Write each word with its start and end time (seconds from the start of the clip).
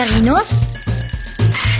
Figarinos 0.00 0.62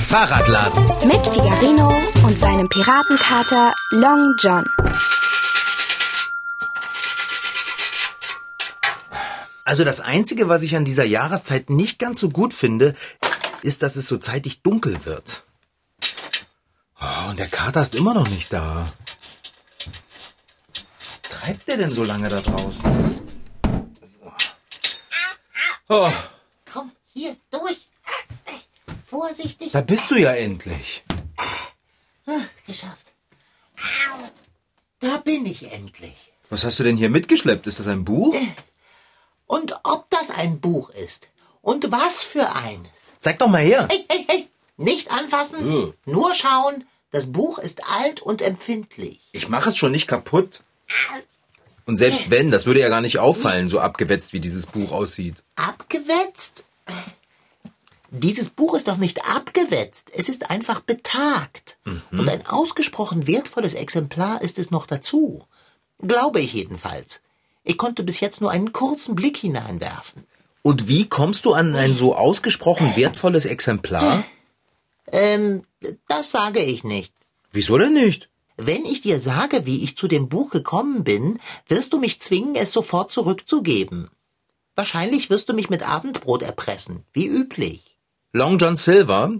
Fahrradladen. 0.02 1.08
mit 1.08 1.26
Figarino 1.26 1.88
und 2.22 2.38
seinem 2.38 2.68
Piratenkater 2.68 3.74
Long 3.92 4.34
John. 4.38 4.66
Also 9.64 9.84
das 9.84 10.00
Einzige, 10.00 10.50
was 10.50 10.62
ich 10.62 10.76
an 10.76 10.84
dieser 10.84 11.06
Jahreszeit 11.06 11.70
nicht 11.70 11.98
ganz 11.98 12.20
so 12.20 12.28
gut 12.28 12.52
finde, 12.52 12.94
ist, 13.62 13.82
dass 13.82 13.96
es 13.96 14.06
so 14.06 14.18
zeitig 14.18 14.60
dunkel 14.60 15.02
wird. 15.06 15.42
Oh, 17.00 17.30
und 17.30 17.38
der 17.38 17.48
Kater 17.48 17.80
ist 17.80 17.94
immer 17.94 18.12
noch 18.12 18.28
nicht 18.28 18.52
da. 18.52 18.92
Was 20.98 21.22
treibt 21.22 21.66
der 21.68 21.78
denn 21.78 21.90
so 21.90 22.04
lange 22.04 22.28
da 22.28 22.42
draußen? 22.42 23.22
Oh, 25.88 26.12
Komm, 26.70 26.92
hier, 27.14 27.34
durch. 27.50 27.89
Vorsichtig. 29.10 29.72
da 29.72 29.80
bist 29.80 30.08
du 30.12 30.14
ja 30.14 30.32
endlich. 30.32 31.02
Geschafft. 32.64 33.12
Da 35.00 35.16
bin 35.16 35.46
ich 35.46 35.72
endlich. 35.72 36.32
Was 36.48 36.62
hast 36.62 36.78
du 36.78 36.84
denn 36.84 36.96
hier 36.96 37.10
mitgeschleppt? 37.10 37.66
Ist 37.66 37.80
das 37.80 37.88
ein 37.88 38.04
Buch? 38.04 38.36
Und 39.46 39.74
ob 39.82 40.08
das 40.10 40.30
ein 40.30 40.60
Buch 40.60 40.90
ist. 40.90 41.28
Und 41.60 41.90
was 41.90 42.22
für 42.22 42.54
eines. 42.54 43.14
Zeig 43.20 43.40
doch 43.40 43.48
mal 43.48 43.62
her. 43.62 43.88
Hey, 43.90 44.04
hey, 44.08 44.24
hey. 44.28 44.48
Nicht 44.76 45.10
anfassen. 45.10 45.88
Äh. 45.88 45.92
Nur 46.06 46.34
schauen. 46.36 46.84
Das 47.10 47.32
Buch 47.32 47.58
ist 47.58 47.84
alt 47.88 48.20
und 48.22 48.40
empfindlich. 48.40 49.20
Ich 49.32 49.48
mache 49.48 49.70
es 49.70 49.76
schon 49.76 49.90
nicht 49.90 50.06
kaputt. 50.06 50.62
Und 51.84 51.96
selbst 51.96 52.30
wenn, 52.30 52.52
das 52.52 52.66
würde 52.66 52.78
ja 52.78 52.88
gar 52.88 53.00
nicht 53.00 53.18
auffallen, 53.18 53.66
so 53.66 53.80
abgewetzt 53.80 54.32
wie 54.32 54.40
dieses 54.40 54.66
Buch 54.66 54.92
aussieht. 54.92 55.42
Abgewetzt? 55.56 56.64
Dieses 58.10 58.50
Buch 58.50 58.74
ist 58.74 58.88
doch 58.88 58.96
nicht 58.96 59.24
abgewetzt. 59.24 60.10
Es 60.14 60.28
ist 60.28 60.50
einfach 60.50 60.80
betagt. 60.80 61.78
Und 62.10 62.28
ein 62.28 62.46
ausgesprochen 62.46 63.26
wertvolles 63.26 63.74
Exemplar 63.74 64.42
ist 64.42 64.58
es 64.58 64.70
noch 64.70 64.86
dazu. 64.86 65.44
Glaube 66.02 66.40
ich 66.40 66.52
jedenfalls. 66.52 67.22
Ich 67.62 67.78
konnte 67.78 68.02
bis 68.02 68.20
jetzt 68.20 68.40
nur 68.40 68.50
einen 68.50 68.72
kurzen 68.72 69.14
Blick 69.14 69.36
hineinwerfen. 69.36 70.24
Und 70.62 70.88
wie 70.88 71.08
kommst 71.08 71.44
du 71.44 71.54
an 71.54 71.74
ein 71.74 71.94
so 71.94 72.14
ausgesprochen 72.14 72.96
wertvolles 72.96 73.44
Exemplar? 73.44 74.24
Ähm, 75.12 75.62
das 76.08 76.30
sage 76.30 76.60
ich 76.60 76.84
nicht. 76.84 77.14
Wieso 77.52 77.78
denn 77.78 77.94
nicht? 77.94 78.28
Wenn 78.56 78.84
ich 78.84 79.00
dir 79.00 79.20
sage, 79.20 79.64
wie 79.64 79.82
ich 79.82 79.96
zu 79.96 80.06
dem 80.06 80.28
Buch 80.28 80.50
gekommen 80.50 81.02
bin, 81.04 81.40
wirst 81.66 81.92
du 81.92 81.98
mich 81.98 82.20
zwingen, 82.20 82.56
es 82.56 82.72
sofort 82.72 83.10
zurückzugeben. 83.10 84.10
Wahrscheinlich 84.74 85.30
wirst 85.30 85.48
du 85.48 85.54
mich 85.54 85.70
mit 85.70 85.86
Abendbrot 85.86 86.42
erpressen, 86.42 87.04
wie 87.12 87.26
üblich. 87.26 87.89
Long 88.32 88.58
John 88.58 88.76
Silver, 88.76 89.32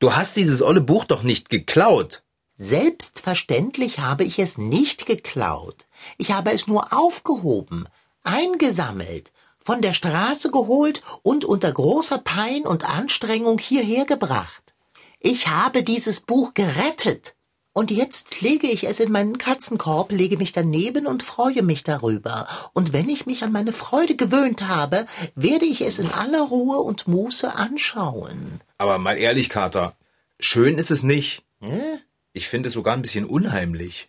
du 0.00 0.14
hast 0.14 0.36
dieses 0.36 0.60
olle 0.60 0.82
Buch 0.82 1.06
doch 1.06 1.22
nicht 1.22 1.48
geklaut. 1.48 2.22
Selbstverständlich 2.56 4.00
habe 4.00 4.24
ich 4.24 4.38
es 4.38 4.58
nicht 4.58 5.06
geklaut. 5.06 5.86
Ich 6.18 6.32
habe 6.32 6.52
es 6.52 6.66
nur 6.66 6.92
aufgehoben, 6.92 7.86
eingesammelt, 8.24 9.32
von 9.64 9.80
der 9.80 9.94
Straße 9.94 10.50
geholt 10.50 11.02
und 11.22 11.46
unter 11.46 11.72
großer 11.72 12.18
Pein 12.18 12.66
und 12.66 12.86
Anstrengung 12.86 13.58
hierher 13.58 14.04
gebracht. 14.04 14.74
Ich 15.20 15.48
habe 15.48 15.82
dieses 15.82 16.20
Buch 16.20 16.52
gerettet. 16.52 17.34
Und 17.78 17.92
jetzt 17.92 18.40
lege 18.40 18.66
ich 18.66 18.88
es 18.88 18.98
in 18.98 19.12
meinen 19.12 19.38
Katzenkorb, 19.38 20.10
lege 20.10 20.36
mich 20.36 20.50
daneben 20.50 21.06
und 21.06 21.22
freue 21.22 21.62
mich 21.62 21.84
darüber. 21.84 22.48
Und 22.72 22.92
wenn 22.92 23.08
ich 23.08 23.24
mich 23.24 23.44
an 23.44 23.52
meine 23.52 23.70
Freude 23.70 24.16
gewöhnt 24.16 24.66
habe, 24.66 25.06
werde 25.36 25.64
ich 25.64 25.82
es 25.82 26.00
in 26.00 26.10
aller 26.10 26.42
Ruhe 26.42 26.78
und 26.78 27.06
Muße 27.06 27.54
anschauen. 27.54 28.60
Aber 28.78 28.98
mal 28.98 29.16
ehrlich, 29.16 29.48
Kater, 29.48 29.96
schön 30.40 30.76
ist 30.76 30.90
es 30.90 31.04
nicht. 31.04 31.44
Hm? 31.60 32.00
Ich 32.32 32.48
finde 32.48 32.66
es 32.66 32.72
sogar 32.72 32.94
ein 32.94 33.02
bisschen 33.02 33.24
unheimlich. 33.24 34.08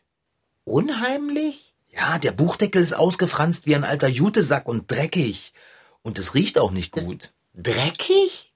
Unheimlich? 0.64 1.76
Ja, 1.90 2.18
der 2.18 2.32
Buchdeckel 2.32 2.82
ist 2.82 2.94
ausgefranst 2.94 3.68
wie 3.68 3.76
ein 3.76 3.84
alter 3.84 4.08
Jutesack 4.08 4.68
und 4.68 4.90
dreckig. 4.90 5.54
Und 6.02 6.18
es 6.18 6.34
riecht 6.34 6.58
auch 6.58 6.72
nicht 6.72 6.92
gut. 6.92 7.34
Dreckig? 7.54 8.52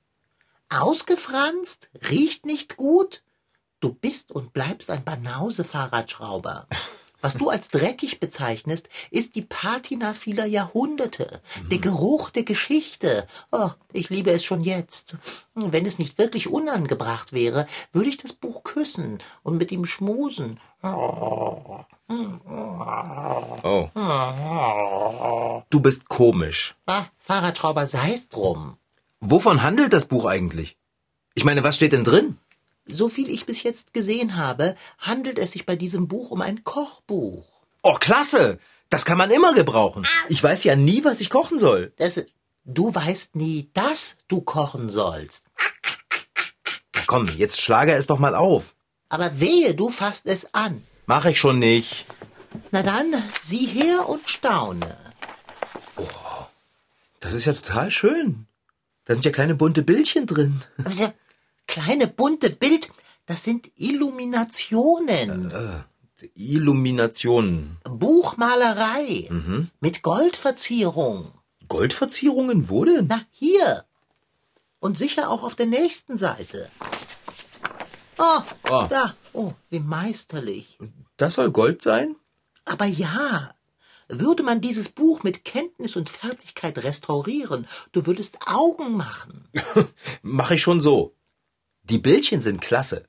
Ausgefranst? 0.69 1.91
Riecht 2.09 2.47
nicht 2.47 2.77
gut? 2.77 3.21
Du 3.83 3.91
bist 3.91 4.31
und 4.31 4.53
bleibst 4.53 4.89
ein 4.89 5.03
Banause-Fahrradschrauber. 5.03 6.67
Was 7.19 7.33
du 7.33 7.49
als 7.49 7.67
dreckig 7.67 8.21
bezeichnest, 8.21 8.87
ist 9.11 9.35
die 9.35 9.41
Patina 9.41 10.13
vieler 10.13 10.45
Jahrhunderte, 10.45 11.41
der 11.69 11.79
Geruch 11.79 12.29
der 12.29 12.43
Geschichte. 12.43 13.27
Oh, 13.51 13.71
ich 13.91 14.09
liebe 14.09 14.31
es 14.31 14.45
schon 14.45 14.63
jetzt. 14.63 15.17
Wenn 15.53 15.85
es 15.85 15.99
nicht 15.99 16.17
wirklich 16.17 16.47
unangebracht 16.47 17.33
wäre, 17.33 17.67
würde 17.91 18.07
ich 18.07 18.15
das 18.15 18.31
Buch 18.31 18.63
küssen 18.63 19.19
und 19.41 19.57
mit 19.57 19.73
ihm 19.73 19.83
schmusen. 19.83 20.61
Oh. 20.81 21.83
Du 25.69 25.79
bist 25.81 26.07
komisch. 26.07 26.75
Ah, 26.85 27.03
Fahrradschrauber, 27.17 27.85
sei's 27.87 28.29
drum. 28.29 28.77
Wovon 29.19 29.61
handelt 29.61 29.91
das 29.91 30.05
Buch 30.05 30.23
eigentlich? 30.23 30.77
Ich 31.35 31.43
meine, 31.43 31.65
was 31.65 31.75
steht 31.75 31.91
denn 31.91 32.05
drin? 32.05 32.37
So 32.85 33.07
viel 33.09 33.29
ich 33.29 33.45
bis 33.45 33.63
jetzt 33.63 33.93
gesehen 33.93 34.35
habe, 34.35 34.75
handelt 34.97 35.39
es 35.39 35.51
sich 35.53 35.65
bei 35.65 35.75
diesem 35.75 36.07
Buch 36.07 36.31
um 36.31 36.41
ein 36.41 36.63
Kochbuch. 36.63 37.45
Oh, 37.81 37.95
klasse! 37.95 38.59
Das 38.89 39.05
kann 39.05 39.17
man 39.17 39.31
immer 39.31 39.53
gebrauchen. 39.53 40.05
Ich 40.29 40.43
weiß 40.43 40.63
ja 40.65 40.75
nie, 40.75 41.03
was 41.03 41.19
ich 41.19 41.29
kochen 41.29 41.57
soll. 41.57 41.93
Das, 41.97 42.23
du 42.63 42.93
weißt 42.93 43.35
nie, 43.35 43.69
dass 43.73 44.17
du 44.27 44.41
kochen 44.41 44.89
sollst. 44.89 45.45
Na 46.93 47.01
komm, 47.07 47.27
jetzt 47.37 47.59
schlage 47.59 47.93
es 47.93 48.05
doch 48.05 48.19
mal 48.19 48.35
auf. 48.35 48.75
Aber 49.09 49.39
wehe, 49.39 49.73
du 49.73 49.89
fasst 49.89 50.27
es 50.27 50.53
an. 50.53 50.83
Mach 51.05 51.25
ich 51.25 51.39
schon 51.39 51.59
nicht. 51.59 52.05
Na 52.71 52.83
dann, 52.83 53.13
sieh 53.41 53.65
her 53.65 54.07
und 54.07 54.29
staune. 54.29 54.97
Das 57.19 57.33
ist 57.33 57.45
ja 57.45 57.53
total 57.53 57.89
schön. 57.89 58.45
Da 59.05 59.13
sind 59.13 59.25
ja 59.25 59.31
kleine 59.31 59.55
bunte 59.55 59.81
Bildchen 59.81 60.27
drin. 60.27 60.61
Kleine 61.67 62.07
bunte 62.07 62.49
Bild, 62.49 62.91
das 63.25 63.43
sind 63.43 63.71
Illuminationen. 63.75 65.53
Illuminationen. 66.35 67.77
Buchmalerei. 67.83 69.29
Mit 69.79 70.01
Goldverzierung. 70.03 71.31
Goldverzierungen? 71.67 72.69
Wo 72.69 72.85
denn? 72.85 73.07
Na, 73.07 73.21
hier. 73.31 73.85
Und 74.79 74.97
sicher 74.97 75.29
auch 75.29 75.43
auf 75.43 75.55
der 75.55 75.65
nächsten 75.65 76.17
Seite. 76.17 76.69
Oh, 78.17 78.41
Oh. 78.69 78.85
da. 78.89 79.15
Oh, 79.33 79.53
wie 79.69 79.79
meisterlich. 79.79 80.77
Das 81.17 81.35
soll 81.35 81.51
Gold 81.51 81.81
sein? 81.81 82.15
Aber 82.65 82.85
ja, 82.85 83.53
würde 84.07 84.43
man 84.43 84.61
dieses 84.61 84.89
Buch 84.89 85.23
mit 85.23 85.43
Kenntnis 85.45 85.95
und 85.95 86.09
Fertigkeit 86.09 86.83
restaurieren, 86.83 87.67
du 87.91 88.05
würdest 88.05 88.39
Augen 88.45 88.95
machen. 88.95 89.47
Mach 90.21 90.51
ich 90.51 90.61
schon 90.61 90.79
so. 90.81 91.15
Die 91.83 91.97
Bildchen 91.97 92.41
sind 92.41 92.61
klasse. 92.61 93.05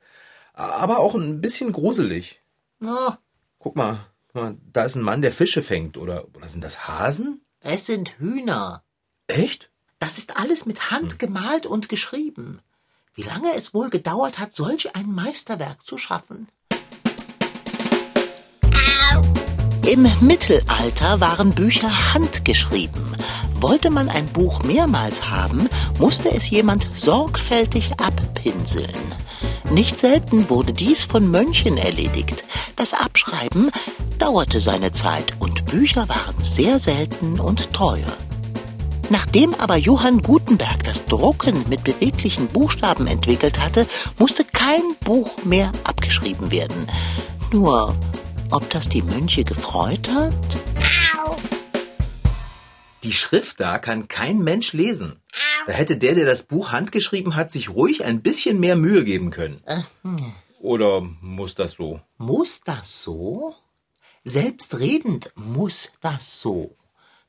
Aber 0.53 0.99
auch 0.99 1.15
ein 1.15 1.41
bisschen 1.41 1.73
gruselig. 1.73 2.41
Oh, 2.85 3.13
Guck 3.59 3.77
mal, 3.77 3.99
da 4.35 4.85
ist 4.85 4.95
ein 4.95 5.03
Mann, 5.03 5.23
der 5.23 5.33
Fische 5.33 5.63
fängt. 5.63 5.97
Oder, 5.97 6.27
oder 6.35 6.47
sind 6.49 6.63
das 6.63 6.87
Hasen? 6.87 7.41
es 7.61 7.87
sind 7.87 8.19
Hühner. 8.19 8.83
Echt? 9.27 9.71
Das 9.99 10.19
ist 10.19 10.37
alles 10.39 10.67
mit 10.67 10.91
Hand 10.91 11.19
gemalt 11.19 11.65
und 11.65 11.89
geschrieben. 11.89 12.61
Wie 13.15 13.23
lange 13.23 13.55
es 13.55 13.73
wohl 13.73 13.89
gedauert 13.89 14.39
hat, 14.39 14.55
solch 14.55 14.95
ein 14.97 15.11
Meisterwerk 15.11 15.87
zu 15.87 15.97
schaffen? 15.97 16.49
Im 19.87 20.07
Mittelalter 20.21 21.21
waren 21.21 21.55
Bücher 21.55 22.13
handgeschrieben. 22.13 23.17
Wollte 23.67 23.89
man 23.89 24.11
ein 24.11 24.27
Buch 24.27 24.63
mehrmals 24.63 25.31
haben, 25.31 25.71
musste 25.99 26.31
es 26.31 26.51
jemand 26.51 26.87
sorgfältig 26.93 27.93
abpinseln. 27.93 29.01
Nicht 29.71 29.99
selten 29.99 30.51
wurde 30.51 30.75
dies 30.75 31.05
von 31.05 31.31
Mönchen 31.31 31.79
erledigt. 31.79 32.45
Das 32.77 32.93
Abschreiben 32.93 33.71
dauerte 34.19 34.61
seine 34.61 34.93
Zeit 34.93 35.33
und 35.39 35.65
Bücher 35.65 36.07
waren 36.11 36.45
sehr 36.45 36.79
selten 36.79 37.41
und 37.41 37.73
teuer. 37.73 38.13
Nachdem 39.09 39.55
aber 39.55 39.79
Johann 39.79 40.21
Gutenberg 40.21 40.85
das 40.85 41.07
Drucken 41.07 41.65
mit 41.67 41.85
beweglichen 41.85 42.49
Buchstaben 42.49 43.07
entwickelt 43.07 43.61
hatte, 43.61 43.87
musste 44.19 44.45
kein 44.45 44.83
Buch 45.05 45.43
mehr 45.43 45.73
abgeschrieben 45.85 46.51
werden. 46.51 46.87
Nur, 47.51 47.95
ob 48.51 48.69
das 48.69 48.91
die 48.91 49.01
Mönche 49.01 49.43
gefreut 49.43 50.07
hat? 50.11 50.35
Die 53.05 53.13
Schrift 53.13 53.61
da 53.61 53.79
kann 53.79 54.09
kein 54.09 54.43
Mensch 54.43 54.73
lesen. 54.73 55.21
Da 55.67 55.73
hätte 55.73 55.99
der, 55.99 56.15
der 56.15 56.25
das 56.25 56.45
Buch 56.45 56.73
handgeschrieben 56.73 57.37
hat, 57.37 57.53
sich 57.53 57.69
ruhig 57.69 58.05
ein 58.05 58.23
bisschen 58.23 58.59
mehr 58.59 58.77
Mühe 58.77 59.05
geben 59.05 59.31
können. 59.31 59.63
Oder 60.59 61.03
muss 61.21 61.55
das 61.55 61.73
so? 61.73 62.01
Muss 62.17 62.63
das 62.65 63.03
so? 63.03 63.55
Selbstredend 64.25 65.33
muss 65.35 65.91
das 66.01 66.41
so. 66.41 66.77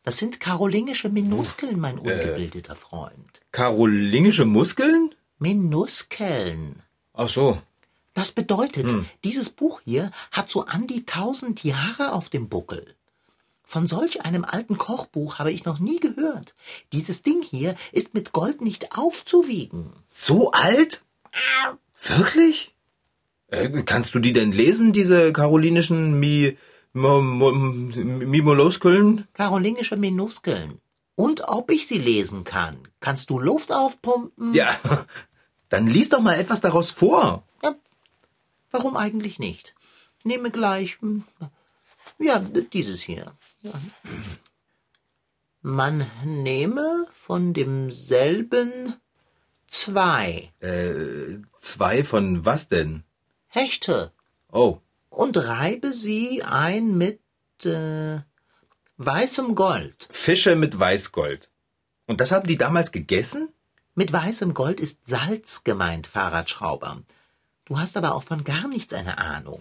Das 0.04 0.18
sind 0.18 0.40
karolingische 0.40 1.10
Minuskeln, 1.10 1.78
mein 1.78 2.00
ungebildeter 2.00 2.78
Freund. 2.78 3.42
Karolingische 3.52 4.46
Muskeln? 4.46 5.14
Minuskeln. 5.40 6.84
Ach 7.14 7.28
so. 7.28 7.62
Das 8.14 8.32
bedeutet, 8.32 8.90
dieses 9.26 9.50
Buch 9.50 9.82
hier 9.84 10.12
hat 10.32 10.50
so 10.50 10.66
an 10.66 10.88
die 10.88 11.06
tausend 11.06 11.66
Jahre 11.66 12.14
auf 12.14 12.30
dem 12.30 12.48
Buckel. 12.48 12.96
Von 13.66 13.88
solch 13.88 14.24
einem 14.26 14.46
alten 14.46 14.78
Kochbuch 14.78 15.40
habe 15.40 15.52
ich 15.52 15.66
noch 15.66 15.80
nie 15.80 16.00
gehört. 16.00 16.54
Dieses 16.94 17.24
Ding 17.24 17.42
hier 17.42 17.76
ist 17.92 18.14
mit 18.14 18.32
Gold 18.32 18.62
nicht 18.62 18.98
aufzuwiegen. 18.98 19.92
So 20.08 20.52
alt? 20.52 21.04
Wirklich? 22.02 22.74
Äh, 23.48 23.84
kannst 23.84 24.14
du 24.16 24.20
die 24.20 24.34
denn 24.34 24.52
lesen, 24.52 24.94
diese 24.94 25.34
karolinischen 25.34 26.20
Mi... 26.20 26.58
Mo, 26.94 27.22
Mo, 27.22 27.52
Mimoluskeln? 27.52 29.28
Karolingische 29.34 29.98
Minuskeln. 29.98 30.80
Und 31.16 31.44
ob 31.48 31.70
ich 31.72 31.88
sie 31.88 31.98
lesen 31.98 32.46
kann. 32.46 32.88
Kannst 33.02 33.30
du 33.30 33.38
Luft 33.40 33.74
aufpumpen? 33.74 34.54
Ja, 34.54 34.70
dann 35.70 35.88
lies 35.88 36.08
doch 36.10 36.22
mal 36.22 36.40
etwas 36.40 36.62
daraus 36.62 36.92
vor. 36.92 37.44
Ja, 37.64 37.74
warum 38.72 38.96
eigentlich 38.96 39.40
nicht? 39.40 39.76
Nehme 40.24 40.52
gleich. 40.52 40.98
hm, 41.02 41.24
Ja, 42.20 42.40
dieses 42.40 43.02
hier. 43.02 43.34
Man 45.62 46.10
nehme 46.24 47.08
von 47.12 47.54
demselben 47.54 48.96
zwei 49.68 50.52
Äh, 50.60 51.40
zwei 51.58 52.04
von 52.04 52.46
was 52.46 52.68
denn? 52.68 53.04
Hechte 53.48 54.12
Oh, 54.52 54.80
und 55.10 55.38
reibe 55.38 55.92
sie 55.92 56.44
ein 56.44 56.98
mit 56.98 57.20
äh, 57.64 58.20
weißem 58.98 59.56
Gold. 59.56 60.08
Fische 60.12 60.56
mit 60.56 60.80
Weißgold. 60.80 61.50
Und 62.06 62.22
das 62.22 62.32
haben 62.32 62.48
die 62.48 62.58
damals 62.58 62.92
gegessen? 62.92 63.50
Mit 63.96 64.12
weißem 64.14 64.54
Gold 64.54 64.80
ist 64.80 65.00
Salz 65.08 65.64
gemeint, 65.64 66.06
Fahrradschrauber. 66.08 67.02
Du 67.66 67.80
hast 67.80 67.98
aber 67.98 68.14
auch 68.14 68.24
von 68.24 68.44
gar 68.44 68.68
nichts 68.68 68.94
eine 68.94 69.18
Ahnung. 69.18 69.60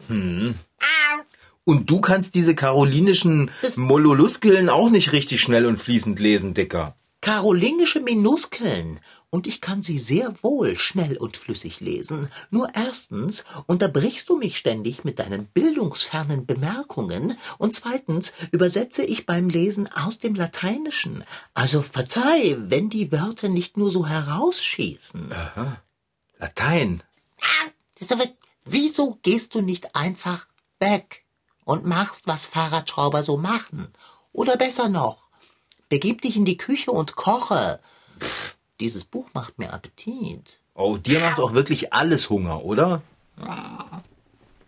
Und 1.64 1.90
du 1.90 2.00
kannst 2.00 2.34
diese 2.34 2.54
karolinischen 2.54 3.50
Molluskeln 3.76 4.68
auch 4.68 4.90
nicht 4.90 5.12
richtig 5.12 5.40
schnell 5.40 5.64
und 5.64 5.78
fließend 5.78 6.20
lesen, 6.20 6.52
Dicker. 6.52 6.94
Karolingische 7.22 8.00
Minuskeln. 8.00 9.00
Und 9.30 9.46
ich 9.46 9.62
kann 9.62 9.82
sie 9.82 9.98
sehr 9.98 10.34
wohl 10.44 10.76
schnell 10.76 11.16
und 11.16 11.38
flüssig 11.38 11.80
lesen. 11.80 12.28
Nur 12.50 12.68
erstens 12.74 13.44
unterbrichst 13.66 14.28
du 14.28 14.36
mich 14.36 14.58
ständig 14.58 15.04
mit 15.04 15.18
deinen 15.18 15.46
bildungsfernen 15.46 16.44
Bemerkungen 16.46 17.36
und 17.58 17.74
zweitens 17.74 18.34
übersetze 18.52 19.02
ich 19.02 19.26
beim 19.26 19.48
Lesen 19.48 19.88
aus 19.90 20.18
dem 20.18 20.34
Lateinischen. 20.34 21.24
Also 21.54 21.80
verzeih, 21.80 22.58
wenn 22.60 22.90
die 22.90 23.10
Wörter 23.10 23.48
nicht 23.48 23.76
nur 23.76 23.90
so 23.90 24.06
herausschießen. 24.06 25.32
Latein. 26.38 27.02
Das 27.98 28.12
aber, 28.12 28.24
wieso 28.66 29.18
gehst 29.22 29.54
du 29.54 29.62
nicht 29.62 29.96
einfach 29.96 30.46
weg 30.78 31.23
und 31.64 31.84
machst, 31.84 32.26
was 32.26 32.46
Fahrradschrauber 32.46 33.22
so 33.22 33.36
machen? 33.36 33.88
Oder 34.32 34.56
besser 34.56 34.88
noch, 34.88 35.28
begib 35.88 36.22
dich 36.22 36.36
in 36.36 36.44
die 36.44 36.56
Küche 36.56 36.90
und 36.90 37.16
koche. 37.16 37.80
Pff, 38.20 38.56
dieses 38.80 39.04
Buch 39.04 39.28
macht 39.32 39.58
mir 39.58 39.72
Appetit. 39.72 40.58
Oh, 40.74 40.96
dir 40.96 41.20
macht 41.20 41.38
auch 41.38 41.54
wirklich 41.54 41.92
alles 41.92 42.30
Hunger, 42.30 42.64
oder? 42.64 43.02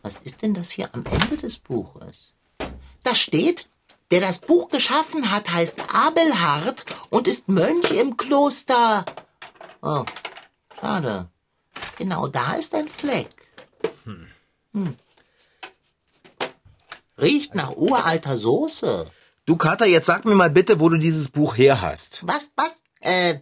Was 0.02 0.18
ist 0.18 0.42
denn 0.42 0.54
das 0.54 0.70
hier 0.70 0.88
am 0.94 1.04
Ende 1.04 1.36
des 1.36 1.58
Buches? 1.58 2.32
Da 3.02 3.14
steht, 3.14 3.68
der 4.10 4.20
das 4.20 4.38
Buch 4.38 4.68
geschaffen 4.68 5.30
hat, 5.30 5.50
heißt 5.50 5.78
Abelhard 5.92 6.84
und 7.10 7.26
ist 7.26 7.48
Mönch 7.48 7.90
im 7.90 8.16
Kloster. 8.16 9.04
Oh, 9.82 10.04
schade. 10.80 11.28
Genau 11.98 12.28
da 12.28 12.54
ist 12.54 12.74
ein 12.74 12.88
Fleck. 12.88 13.34
Hm. 14.04 14.96
Riecht 17.20 17.54
nach 17.54 17.74
uralter 17.76 18.36
Soße. 18.36 19.06
Du, 19.46 19.56
Kater, 19.56 19.86
jetzt 19.86 20.06
sag 20.06 20.24
mir 20.24 20.34
mal 20.34 20.50
bitte, 20.50 20.80
wo 20.80 20.88
du 20.88 20.98
dieses 20.98 21.28
Buch 21.28 21.56
her 21.56 21.80
hast. 21.80 22.26
Was, 22.26 22.50
was? 22.56 22.82
Äh, 23.00 23.36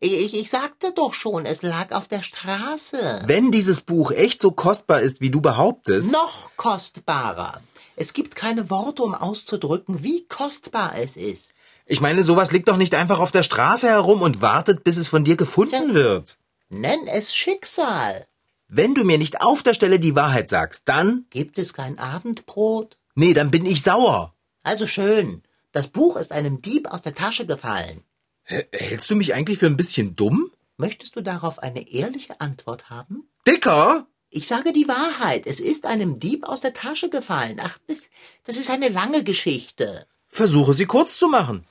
ich, 0.00 0.34
ich 0.34 0.50
sagte 0.50 0.92
doch 0.94 1.14
schon, 1.14 1.46
es 1.46 1.62
lag 1.62 1.92
auf 1.92 2.08
der 2.08 2.22
Straße. 2.22 3.22
Wenn 3.26 3.50
dieses 3.50 3.80
Buch 3.80 4.10
echt 4.10 4.42
so 4.42 4.50
kostbar 4.50 5.00
ist, 5.00 5.20
wie 5.20 5.30
du 5.30 5.40
behauptest, 5.40 6.12
Noch 6.12 6.50
kostbarer. 6.56 7.62
Es 7.96 8.12
gibt 8.12 8.34
keine 8.34 8.68
Worte, 8.70 9.02
um 9.04 9.14
auszudrücken, 9.14 10.02
wie 10.02 10.26
kostbar 10.26 10.92
es 10.98 11.16
ist. 11.16 11.54
ich 11.86 12.00
meine, 12.00 12.24
sowas 12.24 12.50
liegt 12.50 12.68
doch 12.68 12.76
nicht 12.76 12.94
einfach 12.94 13.20
auf 13.20 13.30
der 13.30 13.44
Straße 13.44 13.88
herum 13.88 14.20
und 14.22 14.42
wartet, 14.42 14.84
bis 14.84 14.96
es 14.96 15.08
von 15.08 15.24
dir 15.24 15.36
gefunden 15.36 15.94
wird. 15.94 16.36
Nenn 16.68 17.06
es 17.06 17.34
Schicksal. 17.34 18.26
Wenn 18.68 18.94
du 18.94 19.04
mir 19.04 19.18
nicht 19.18 19.40
auf 19.40 19.62
der 19.62 19.74
Stelle 19.74 20.00
die 20.00 20.16
Wahrheit 20.16 20.50
sagst, 20.50 20.82
dann, 20.86 21.26
Gibt 21.30 21.58
es 21.58 21.72
kein 21.72 21.98
Abendbrot? 21.98 22.96
Nee, 23.14 23.34
dann 23.34 23.50
bin 23.50 23.66
ich 23.66 23.82
sauer. 23.82 24.34
Also 24.62 24.86
schön. 24.86 25.42
Das 25.72 25.88
Buch 25.88 26.16
ist 26.16 26.32
einem 26.32 26.62
Dieb 26.62 26.88
aus 26.92 27.02
der 27.02 27.14
Tasche 27.14 27.46
gefallen. 27.46 28.04
H 28.48 28.62
hältst 28.72 29.10
du 29.10 29.16
mich 29.16 29.34
eigentlich 29.34 29.58
für 29.58 29.66
ein 29.66 29.76
bisschen 29.76 30.16
dumm? 30.16 30.50
Möchtest 30.76 31.16
du 31.16 31.20
darauf 31.22 31.58
eine 31.60 31.88
ehrliche 31.90 32.40
Antwort 32.40 32.90
haben? 32.90 33.28
Dicker? 33.46 34.06
Ich 34.30 34.48
sage 34.48 34.72
die 34.72 34.88
Wahrheit. 34.88 35.46
Es 35.46 35.60
ist 35.60 35.86
einem 35.86 36.18
Dieb 36.18 36.48
aus 36.48 36.60
der 36.60 36.74
Tasche 36.74 37.08
gefallen. 37.08 37.60
Ach, 37.62 37.78
das- 37.86 38.08
das 38.44 38.56
ist 38.56 38.70
eine 38.70 38.88
lange 38.88 39.22
Geschichte. 39.22 40.06
Versuche 40.28 40.74
sie 40.74 40.86
kurz 40.86 41.16
zu 41.16 41.28
machen. 41.28 41.64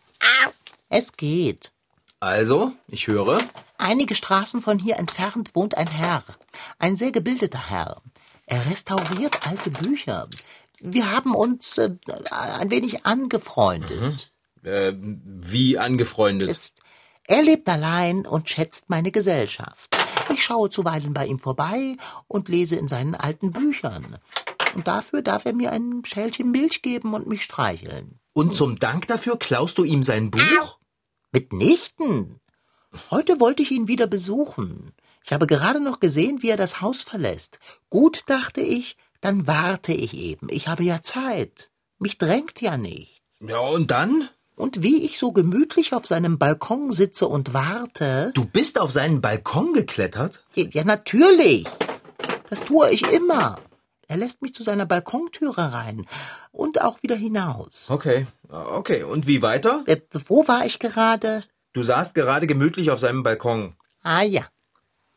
Es 0.90 1.14
geht. 1.18 1.72
Also, 2.20 2.72
ich 2.88 3.08
höre. 3.08 3.40
Einige 3.78 4.16
Straßen 4.16 4.62
von 4.62 4.80
hier 4.80 4.96
entfernt 4.98 5.52
wohnt 5.56 5.76
ein 5.78 5.88
Herr, 5.90 6.24
ein 6.80 6.96
sehr 6.96 7.12
gebildeter 7.12 7.70
Herr. 7.70 8.02
Er 8.46 8.66
restauriert 8.70 9.46
alte 9.48 9.72
Bücher. 9.72 10.30
Wir 10.86 11.12
haben 11.12 11.34
uns 11.34 11.78
äh, 11.78 11.92
ein 12.60 12.70
wenig 12.70 13.06
angefreundet. 13.06 14.34
Äh, 14.64 14.94
wie 14.98 15.80
angefreundet. 15.80 16.50
Es, 16.50 16.74
er 17.26 17.42
lebt 17.42 17.70
allein 17.70 18.26
und 18.26 18.50
schätzt 18.50 18.90
meine 18.90 19.12
Gesellschaft. 19.12 19.96
Ich 20.34 20.44
schaue 20.44 20.70
zuweilen 20.70 21.14
bei 21.14 21.26
ihm 21.26 21.40
vorbei 21.40 21.96
und 22.28 22.50
lese 22.50 22.76
in 22.76 22.90
seinen 22.90 23.16
alten 23.16 23.52
Büchern. 23.52 24.18
Und 24.76 24.88
dafür 24.88 25.22
darf 25.22 25.46
er 25.46 25.54
mir 25.54 25.72
ein 25.72 26.04
Schälchen 26.06 26.52
Milch 26.52 26.82
geben 26.82 27.14
und 27.14 27.28
mich 27.28 27.44
streicheln. 27.44 28.20
Und 28.34 28.56
zum 28.56 28.78
Dank 28.78 29.08
dafür 29.08 29.38
klaust 29.38 29.78
du 29.78 29.86
ihm 29.86 30.04
sein 30.04 30.32
Buch? 30.32 30.80
Mitnichten. 31.32 32.42
Heute 33.10 33.40
wollte 33.40 33.64
ich 33.64 33.72
ihn 33.72 33.88
wieder 33.88 34.08
besuchen. 34.08 34.92
Ich 35.24 35.32
habe 35.32 35.48
gerade 35.48 35.80
noch 35.80 36.02
gesehen, 36.02 36.42
wie 36.42 36.50
er 36.50 36.58
das 36.58 36.82
Haus 36.82 37.02
verlässt. 37.02 37.58
Gut, 37.90 38.24
dachte 38.28 38.62
ich, 38.62 38.98
dann 39.24 39.48
warte 39.48 39.94
ich 39.94 40.14
eben. 40.14 40.48
Ich 40.50 40.68
habe 40.68 40.84
ja 40.84 41.02
Zeit. 41.02 41.72
Mich 41.98 42.18
drängt 42.18 42.60
ja 42.62 42.76
nichts. 42.78 43.40
Ja, 43.40 43.60
und 43.60 43.90
dann? 43.90 44.28
Und 44.56 44.84
wie 44.84 45.04
ich 45.04 45.18
so 45.18 45.32
gemütlich 45.32 45.94
auf 45.94 46.06
seinem 46.06 46.38
Balkon 46.38 46.92
sitze 46.92 47.28
und 47.28 47.54
warte. 47.54 48.32
Du 48.36 48.46
bist 48.46 48.80
auf 48.80 48.92
seinen 48.92 49.22
Balkon 49.22 49.74
geklettert? 49.74 50.44
Ja, 50.56 50.84
natürlich. 50.84 51.66
Das 52.50 52.60
tue 52.60 52.92
ich 52.92 53.04
immer. 53.12 53.56
Er 54.08 54.18
lässt 54.18 54.42
mich 54.42 54.54
zu 54.54 54.62
seiner 54.62 54.86
Balkontüre 54.86 55.72
rein 55.72 56.06
und 56.52 56.82
auch 56.82 57.02
wieder 57.02 57.16
hinaus. 57.16 57.90
Okay. 57.90 58.28
Okay, 58.50 59.04
und 59.04 59.26
wie 59.26 59.42
weiter? 59.42 59.84
Äh, 59.86 60.02
Wo 60.28 60.48
war 60.48 60.66
ich 60.66 60.80
gerade? 60.80 61.44
Du 61.72 61.82
saßt 61.82 62.14
gerade 62.14 62.46
gemütlich 62.46 62.92
auf 62.92 63.00
seinem 63.00 63.24
Balkon. 63.24 63.76
Ah 64.04 64.22
ja. 64.22 64.44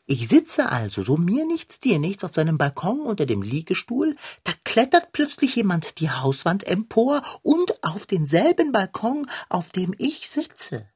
Ich 0.09 0.29
sitze 0.29 0.71
also, 0.71 1.03
so 1.03 1.17
mir 1.17 1.45
nichts, 1.45 1.81
dir 1.81 1.99
nichts, 1.99 2.23
auf 2.23 2.33
seinem 2.33 2.59
Balkon 2.59 3.01
unter 3.01 3.27
dem 3.27 3.43
Liegestuhl, 3.43 4.15
da 4.45 4.53
klettert 4.63 5.11
plötzlich 5.11 5.57
jemand 5.57 5.99
die 5.99 6.11
Hauswand 6.11 6.65
empor 6.65 7.23
und 7.43 7.83
auf 7.83 8.07
denselben 8.07 8.71
Balkon, 8.71 9.27
auf 9.49 9.71
dem 9.71 9.95
ich 9.99 10.31
sitze. 10.31 10.89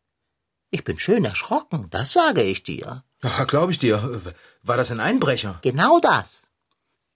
Ich 0.70 0.84
bin 0.84 0.96
schön 0.96 1.24
erschrocken, 1.24 1.88
das 1.90 2.12
sage 2.12 2.42
ich 2.44 2.62
dir. 2.62 3.02
Ja, 3.22 3.44
glaube 3.44 3.72
ich 3.72 3.78
dir. 3.78 4.22
War 4.62 4.76
das 4.76 4.92
ein 4.92 5.00
Einbrecher? 5.00 5.58
Genau 5.62 5.98
das. 5.98 6.46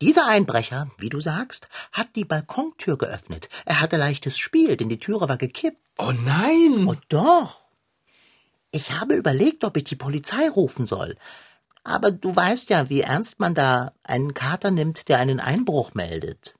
Dieser 0.03 0.27
Einbrecher, 0.27 0.91
wie 0.99 1.09
du 1.09 1.21
sagst, 1.21 1.69
hat 1.93 2.17
die 2.17 2.25
Balkontür 2.25 2.99
geöffnet. 2.99 3.49
Er 3.65 3.81
hatte 3.81 3.97
leichtes 3.97 4.37
Spiel, 4.37 4.77
denn 4.77 4.89
die 4.89 4.99
Türe 4.99 5.29
war 5.29 5.39
gekippt. 5.39 5.79
Oh 5.99 6.13
nein! 6.27 6.89
Und 6.89 7.01
doch. 7.09 7.61
Ich 8.73 8.91
habe 8.91 9.15
überlegt, 9.15 9.63
ob 9.63 9.77
ich 9.77 9.85
die 9.85 9.95
Polizei 9.95 10.49
rufen 10.49 10.85
soll. 10.85 11.17
Aber 11.85 12.11
du 12.11 12.35
weißt 12.35 12.71
ja, 12.71 12.89
wie 12.89 13.03
ernst 13.03 13.39
man 13.39 13.55
da 13.55 13.93
einen 14.03 14.35
Kater 14.35 14.71
nimmt, 14.71 15.09
der 15.09 15.19
einen 15.19 15.39
Einbruch 15.39 15.93
meldet. 15.95 16.57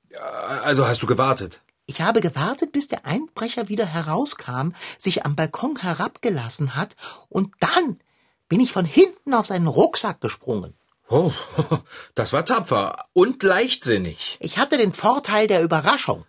Also 0.63 0.87
hast 0.87 1.01
du 1.01 1.07
gewartet? 1.07 1.61
Ich 1.87 2.01
habe 2.01 2.21
gewartet, 2.21 2.71
bis 2.71 2.87
der 2.87 3.05
Einbrecher 3.05 3.67
wieder 3.67 3.85
herauskam, 3.85 4.71
sich 4.97 5.25
am 5.25 5.35
Balkon 5.35 5.77
herabgelassen 5.77 6.75
hat, 6.75 6.95
und 7.29 7.53
dann 7.59 7.99
bin 8.47 8.59
ich 8.59 8.71
von 8.71 8.85
hinten 8.85 9.33
auf 9.33 9.47
seinen 9.47 9.67
Rucksack 9.67 10.21
gesprungen. 10.21 10.75
Oh, 11.09 11.31
das 12.15 12.33
war 12.33 12.45
tapfer 12.45 13.05
und 13.13 13.43
leichtsinnig. 13.43 14.37
Ich 14.39 14.57
hatte 14.57 14.77
den 14.77 14.93
Vorteil 14.93 15.47
der 15.47 15.61
Überraschung. 15.63 16.25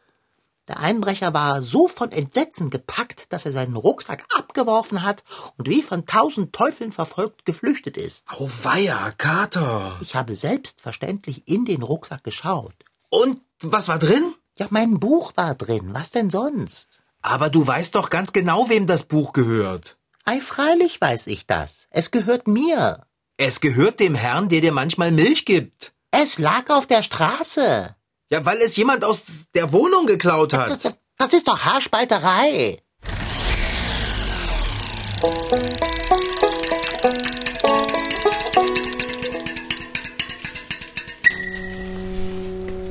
Der 0.69 0.81
Einbrecher 0.81 1.33
war 1.33 1.63
so 1.63 1.87
von 1.87 2.11
Entsetzen 2.11 2.71
gepackt, 2.71 3.33
dass 3.33 3.47
er 3.47 3.53
seinen 3.53 3.77
Rucksack 3.77 4.25
abgeworfen 4.37 5.03
hat 5.03 5.23
und 5.57 5.69
wie 5.69 5.83
von 5.83 6.07
tausend 6.07 6.53
Teufeln 6.53 6.93
verfolgt 6.93 7.45
geflüchtet 7.45 7.97
ist. 7.97 8.25
Auweia, 8.27 9.13
Kater. 9.13 9.99
Ich 10.01 10.17
habe 10.17 10.35
selbstverständlich 10.35 11.47
in 11.47 11.65
den 11.65 11.83
Rucksack 11.83 12.25
geschaut. 12.25 12.75
Und 13.11 13.41
was 13.61 13.89
war 13.89 13.99
drin? 13.99 14.35
Ja, 14.57 14.67
mein 14.71 14.99
Buch 14.99 15.33
war 15.37 15.55
drin. 15.55 15.91
Was 15.93 16.11
denn 16.11 16.31
sonst? 16.31 16.89
Aber 17.23 17.51
du 17.51 17.67
weißt 17.67 17.95
doch 17.95 18.11
ganz 18.11 18.33
genau, 18.33 18.69
wem 18.69 18.87
das 18.87 19.05
Buch 19.05 19.33
gehört. 19.33 19.99
Ei, 20.25 20.41
freilich 20.41 21.01
weiß 21.01 21.27
ich 21.29 21.47
das. 21.47 21.87
Es 21.91 22.11
gehört 22.11 22.49
mir. 22.49 23.07
Es 23.37 23.61
gehört 23.61 24.01
dem 24.01 24.15
Herrn, 24.15 24.49
der 24.49 24.61
dir 24.61 24.73
manchmal 24.73 25.13
Milch 25.13 25.45
gibt. 25.45 25.93
Es 26.11 26.39
lag 26.39 26.71
auf 26.71 26.87
der 26.87 27.03
Straße. 27.03 27.96
Ja, 28.28 28.45
weil 28.45 28.59
es 28.59 28.75
jemand 28.75 29.04
aus 29.04 29.45
der 29.54 29.73
Wohnung 29.73 30.06
geklaut 30.06 30.52
hat. 30.52 30.85
Das, 30.85 30.95
das 31.16 31.33
ist 31.33 31.47
doch 31.47 31.61
Haarspalterei. 31.61 32.83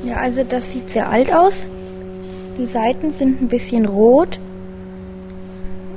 Ja, 0.04 0.16
also 0.16 0.42
das 0.42 0.70
sieht 0.70 0.88
sehr 0.88 1.10
alt 1.10 1.30
aus. 1.30 1.66
Die 2.56 2.64
Seiten 2.64 3.12
sind 3.12 3.42
ein 3.42 3.48
bisschen 3.48 3.84
rot. 3.84 4.38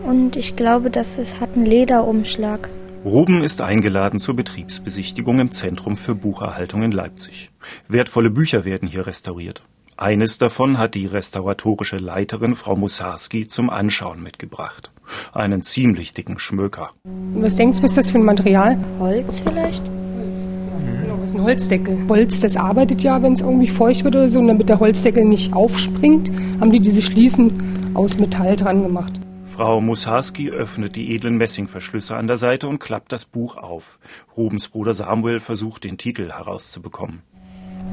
Und 0.05 0.35
ich 0.35 0.57
glaube, 0.57 0.89
dass 0.89 1.17
es 1.17 1.39
hat 1.39 1.55
einen 1.55 1.65
Lederumschlag. 1.65 2.69
Ruben 3.05 3.43
ist 3.43 3.61
eingeladen 3.61 4.19
zur 4.19 4.35
Betriebsbesichtigung 4.35 5.39
im 5.39 5.51
Zentrum 5.51 5.95
für 5.95 6.15
Bucherhaltung 6.15 6.83
in 6.83 6.91
Leipzig. 6.91 7.49
Wertvolle 7.87 8.29
Bücher 8.29 8.65
werden 8.65 8.89
hier 8.89 9.07
restauriert. 9.07 9.63
Eines 9.95 10.37
davon 10.37 10.77
hat 10.77 10.95
die 10.95 11.05
restauratorische 11.05 11.95
Leiterin 11.95 12.55
Frau 12.55 12.75
Musarski 12.75 13.47
zum 13.47 13.69
Anschauen 13.69 14.21
mitgebracht. 14.21 14.91
Einen 15.31 15.61
ziemlich 15.61 16.11
dicken 16.11 16.39
Schmöker. 16.39 16.91
Was 17.35 17.55
denkst 17.55 17.77
du, 17.77 17.83
was 17.83 17.91
ist 17.91 17.97
das 17.97 18.11
für 18.11 18.19
ein 18.19 18.25
Material? 18.25 18.77
Holz 18.99 19.39
vielleicht? 19.39 19.81
Holz. 20.17 20.47
Ja, 20.85 21.01
genau, 21.01 21.17
das 21.21 21.29
ist 21.29 21.35
ein 21.37 21.43
Holzdeckel. 21.43 21.97
Holz, 22.09 22.41
das 22.41 22.57
arbeitet 22.57 23.01
ja, 23.01 23.21
wenn 23.21 23.31
es 23.31 23.41
irgendwie 23.41 23.69
feucht 23.69 24.03
wird 24.03 24.17
oder 24.17 24.27
so. 24.27 24.39
Und 24.39 24.47
damit 24.47 24.67
der 24.67 24.81
Holzdeckel 24.81 25.23
nicht 25.23 25.53
aufspringt, 25.53 26.31
haben 26.59 26.71
die 26.73 26.81
diese 26.81 27.01
Schließen 27.01 27.91
aus 27.93 28.19
Metall 28.19 28.57
dran 28.57 28.83
gemacht. 28.83 29.21
Frau 29.59 29.81
Musarski 29.81 30.51
öffnet 30.51 30.95
die 30.95 31.13
edlen 31.13 31.35
Messingverschlüsse 31.35 32.15
an 32.15 32.27
der 32.27 32.37
Seite 32.37 32.65
und 32.69 32.79
klappt 32.79 33.11
das 33.11 33.25
Buch 33.25 33.57
auf. 33.57 33.99
Rubens 34.37 34.69
Bruder 34.69 34.93
Samuel 34.93 35.41
versucht, 35.41 35.83
den 35.83 35.97
Titel 35.97 36.31
herauszubekommen. 36.31 37.23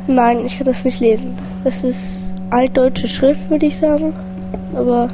Nein, 0.07 0.47
ich 0.47 0.59
kann 0.59 0.67
das 0.67 0.85
nicht 0.85 1.01
lesen. 1.01 1.35
Das 1.65 1.83
ist 1.83 2.37
altdeutsche 2.51 3.09
Schrift, 3.09 3.51
würde 3.51 3.67
ich 3.67 3.77
sagen. 3.77 4.15
Aber. 4.77 5.09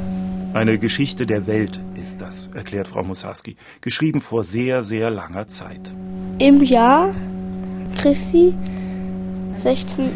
Eine 0.53 0.77
Geschichte 0.77 1.25
der 1.25 1.47
Welt 1.47 1.83
ist 1.99 2.21
das, 2.21 2.51
erklärt 2.53 2.87
Frau 2.87 3.01
Musarski. 3.01 3.55
Geschrieben 3.81 4.21
vor 4.21 4.43
sehr, 4.43 4.83
sehr 4.83 5.09
langer 5.09 5.47
Zeit. 5.47 5.95
Im 6.37 6.61
Jahr 6.61 7.15
Christi 7.95 8.53
16, 9.55 10.11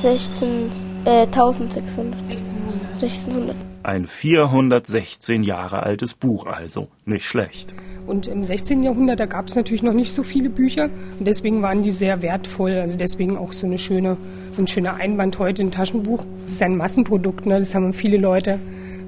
16, 0.00 0.72
äh, 1.04 1.26
1600. 1.26 2.18
1600. 2.30 3.75
Ein 3.86 4.08
416 4.08 5.44
Jahre 5.44 5.84
altes 5.84 6.14
Buch 6.14 6.46
also. 6.46 6.88
Nicht 7.04 7.24
schlecht. 7.24 7.72
Und 8.08 8.26
im 8.26 8.42
16. 8.42 8.82
Jahrhundert, 8.82 9.20
da 9.20 9.26
gab 9.26 9.46
es 9.46 9.54
natürlich 9.54 9.84
noch 9.84 9.92
nicht 9.92 10.12
so 10.12 10.24
viele 10.24 10.50
Bücher. 10.50 10.90
Und 11.20 11.28
deswegen 11.28 11.62
waren 11.62 11.84
die 11.84 11.92
sehr 11.92 12.20
wertvoll. 12.20 12.72
Also 12.72 12.98
deswegen 12.98 13.36
auch 13.36 13.52
so, 13.52 13.64
eine 13.64 13.78
schöne, 13.78 14.16
so 14.50 14.60
ein 14.60 14.66
schöner 14.66 14.94
Einband 14.94 15.38
heute, 15.38 15.62
ein 15.62 15.70
Taschenbuch. 15.70 16.26
Das 16.42 16.54
ist 16.54 16.62
ein 16.64 16.76
Massenprodukt, 16.76 17.46
ne? 17.46 17.60
das 17.60 17.76
haben 17.76 17.92
viele 17.92 18.16
Leute 18.16 18.58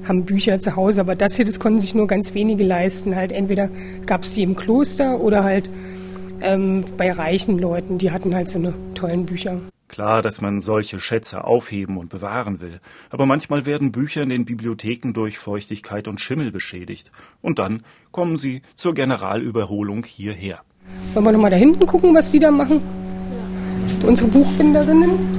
haben 0.06 0.25
Bücher 0.25 0.61
zu 0.61 0.76
Hause, 0.76 1.00
aber 1.00 1.16
das 1.16 1.35
hier, 1.35 1.44
das 1.44 1.58
konnten 1.58 1.80
sich 1.80 1.97
nur 1.97 2.06
ganz 2.06 2.32
wenige 2.32 2.62
leisten. 2.62 3.16
Halt 3.16 3.32
entweder 3.32 3.68
gab 4.06 4.23
es 4.23 4.35
die 4.35 4.44
im 4.44 4.54
Kloster 4.54 5.20
oder 5.20 5.42
halt 5.42 5.68
ähm, 6.40 6.85
bei 6.97 7.11
reichen 7.11 7.58
Leuten, 7.58 7.99
die 7.99 8.12
hatten 8.12 8.32
halt 8.32 8.49
so 8.49 8.61
eine 8.61 8.75
tollen 8.94 9.26
Bücher. 9.26 9.61
Klar, 9.88 10.21
dass 10.23 10.40
man 10.40 10.61
solche 10.61 11.00
Schätze 11.00 11.45
aufheben 11.45 11.97
und 11.97 12.11
bewahren 12.11 12.61
will, 12.61 12.80
aber 13.11 13.25
manchmal 13.25 13.64
werden 13.64 13.90
Bücher 13.90 14.23
in 14.23 14.28
den 14.28 14.45
Bibliotheken 14.45 15.12
durch 15.12 15.38
Feuchtigkeit 15.38 16.07
und 16.07 16.21
Schimmel 16.21 16.52
beschädigt. 16.52 17.11
Und 17.40 17.59
dann 17.59 17.83
kommen 18.12 18.37
sie 18.37 18.62
zur 18.75 18.95
Generalüberholung 18.95 20.04
hierher. 20.04 20.61
Wollen 21.14 21.25
wir 21.25 21.33
nochmal 21.33 21.50
da 21.50 21.57
hinten 21.57 21.87
gucken, 21.87 22.14
was 22.14 22.30
die 22.30 22.38
da 22.38 22.50
machen? 22.50 22.83
Unsere 24.07 24.28
Buchbinderinnen? 24.28 25.38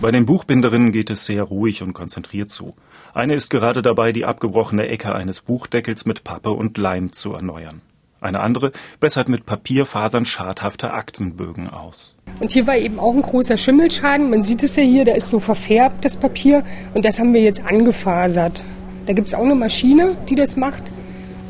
Bei 0.00 0.12
den 0.12 0.26
Buchbinderinnen 0.26 0.92
geht 0.92 1.10
es 1.10 1.26
sehr 1.26 1.42
ruhig 1.42 1.82
und 1.82 1.92
konzentriert 1.92 2.50
zu. 2.50 2.74
Eine 3.14 3.34
ist 3.34 3.50
gerade 3.50 3.82
dabei, 3.82 4.12
die 4.12 4.24
abgebrochene 4.24 4.86
Ecke 4.86 5.12
eines 5.12 5.40
Buchdeckels 5.40 6.06
mit 6.06 6.22
Pappe 6.22 6.50
und 6.50 6.78
Leim 6.78 7.12
zu 7.12 7.32
erneuern. 7.32 7.80
Eine 8.20 8.40
andere 8.40 8.72
bessert 8.98 9.28
mit 9.28 9.46
Papierfasern 9.46 10.24
schadhafte 10.24 10.92
Aktenbögen 10.92 11.70
aus. 11.70 12.16
Und 12.40 12.50
hier 12.50 12.66
war 12.66 12.76
eben 12.76 12.98
auch 12.98 13.14
ein 13.14 13.22
großer 13.22 13.56
Schimmelschaden. 13.56 14.28
Man 14.28 14.42
sieht 14.42 14.64
es 14.64 14.74
ja 14.74 14.82
hier, 14.82 15.04
da 15.04 15.12
ist 15.12 15.30
so 15.30 15.38
verfärbt 15.38 16.04
das 16.04 16.16
Papier 16.16 16.64
und 16.94 17.04
das 17.04 17.20
haben 17.20 17.32
wir 17.32 17.42
jetzt 17.42 17.64
angefasert. 17.64 18.62
Da 19.06 19.12
gibt 19.12 19.28
es 19.28 19.34
auch 19.34 19.44
eine 19.44 19.54
Maschine, 19.54 20.16
die 20.28 20.34
das 20.34 20.56
macht 20.56 20.92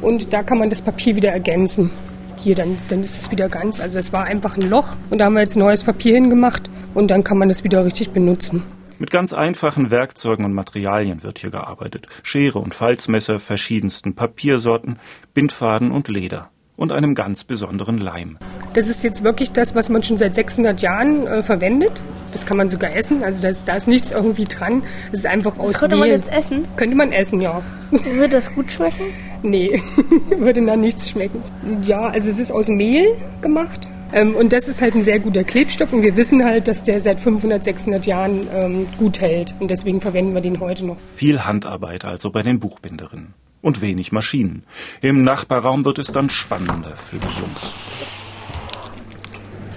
und 0.02 0.34
da 0.34 0.42
kann 0.42 0.58
man 0.58 0.68
das 0.68 0.82
Papier 0.82 1.16
wieder 1.16 1.30
ergänzen. 1.30 1.90
Hier, 2.36 2.54
dann, 2.54 2.76
dann 2.88 3.00
ist 3.00 3.18
es 3.18 3.30
wieder 3.30 3.48
ganz. 3.48 3.80
Also 3.80 3.98
es 3.98 4.12
war 4.12 4.24
einfach 4.24 4.56
ein 4.56 4.68
Loch 4.68 4.94
und 5.08 5.18
da 5.18 5.24
haben 5.24 5.34
wir 5.34 5.40
jetzt 5.40 5.56
neues 5.56 5.84
Papier 5.84 6.14
hingemacht 6.14 6.68
und 6.94 7.10
dann 7.10 7.24
kann 7.24 7.38
man 7.38 7.48
das 7.48 7.64
wieder 7.64 7.84
richtig 7.84 8.10
benutzen. 8.10 8.62
Mit 8.98 9.10
ganz 9.10 9.32
einfachen 9.32 9.90
Werkzeugen 9.90 10.44
und 10.44 10.52
Materialien 10.52 11.22
wird 11.22 11.38
hier 11.38 11.50
gearbeitet. 11.50 12.08
Schere 12.22 12.58
und 12.58 12.74
Falzmesser, 12.74 13.38
verschiedensten 13.38 14.14
Papiersorten, 14.14 14.98
Bindfaden 15.34 15.90
und 15.90 16.08
Leder 16.08 16.50
und 16.78 16.92
einem 16.92 17.14
ganz 17.14 17.44
besonderen 17.44 17.98
Leim. 17.98 18.38
Das 18.72 18.88
ist 18.88 19.02
jetzt 19.02 19.24
wirklich 19.24 19.50
das, 19.50 19.74
was 19.74 19.90
man 19.90 20.04
schon 20.04 20.16
seit 20.16 20.36
600 20.36 20.80
Jahren 20.80 21.26
äh, 21.26 21.42
verwendet. 21.42 22.00
Das 22.32 22.46
kann 22.46 22.56
man 22.56 22.68
sogar 22.68 22.94
essen. 22.94 23.24
Also 23.24 23.42
das, 23.42 23.64
da 23.64 23.74
ist 23.74 23.88
nichts 23.88 24.12
irgendwie 24.12 24.44
dran. 24.44 24.84
Es 25.10 25.20
ist 25.20 25.26
einfach 25.26 25.58
aus 25.58 25.72
das 25.72 25.80
könnte 25.80 25.96
Mehl. 25.96 26.10
man 26.10 26.16
jetzt 26.16 26.32
essen? 26.32 26.68
Könnte 26.76 26.96
man 26.96 27.10
essen, 27.10 27.40
ja. 27.40 27.62
Würde 27.90 28.28
das 28.28 28.54
gut 28.54 28.70
schmecken? 28.70 29.06
Nee, 29.42 29.82
würde 30.38 30.60
nach 30.60 30.76
nichts 30.76 31.10
schmecken. 31.10 31.42
Ja, 31.82 32.06
also 32.06 32.30
es 32.30 32.38
ist 32.38 32.52
aus 32.52 32.68
Mehl 32.68 33.16
gemacht. 33.42 33.88
Ähm, 34.12 34.36
und 34.36 34.52
das 34.52 34.68
ist 34.68 34.80
halt 34.80 34.94
ein 34.94 35.02
sehr 35.02 35.18
guter 35.18 35.42
Klebstoff. 35.42 35.92
Und 35.92 36.04
wir 36.04 36.16
wissen 36.16 36.44
halt, 36.44 36.68
dass 36.68 36.84
der 36.84 37.00
seit 37.00 37.18
500, 37.18 37.64
600 37.64 38.06
Jahren 38.06 38.46
ähm, 38.54 38.86
gut 38.98 39.20
hält. 39.20 39.52
Und 39.58 39.72
deswegen 39.72 40.00
verwenden 40.00 40.32
wir 40.32 40.42
den 40.42 40.60
heute 40.60 40.86
noch. 40.86 40.96
Viel 41.08 41.44
Handarbeit 41.44 42.04
also 42.04 42.30
bei 42.30 42.42
den 42.42 42.60
Buchbinderinnen 42.60 43.34
und 43.62 43.80
wenig 43.80 44.12
Maschinen. 44.12 44.64
Im 45.00 45.22
Nachbarraum 45.22 45.84
wird 45.84 45.98
es 45.98 46.08
dann 46.08 46.28
spannender 46.30 46.96
für 46.96 47.16
die 47.16 47.28
Jungs. 47.40 47.74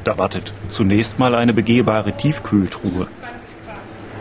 Da 0.03 0.17
wartet 0.17 0.53
zunächst 0.69 1.19
mal 1.19 1.35
eine 1.35 1.53
begehbare 1.53 2.15
Tiefkühltruhe. 2.17 3.07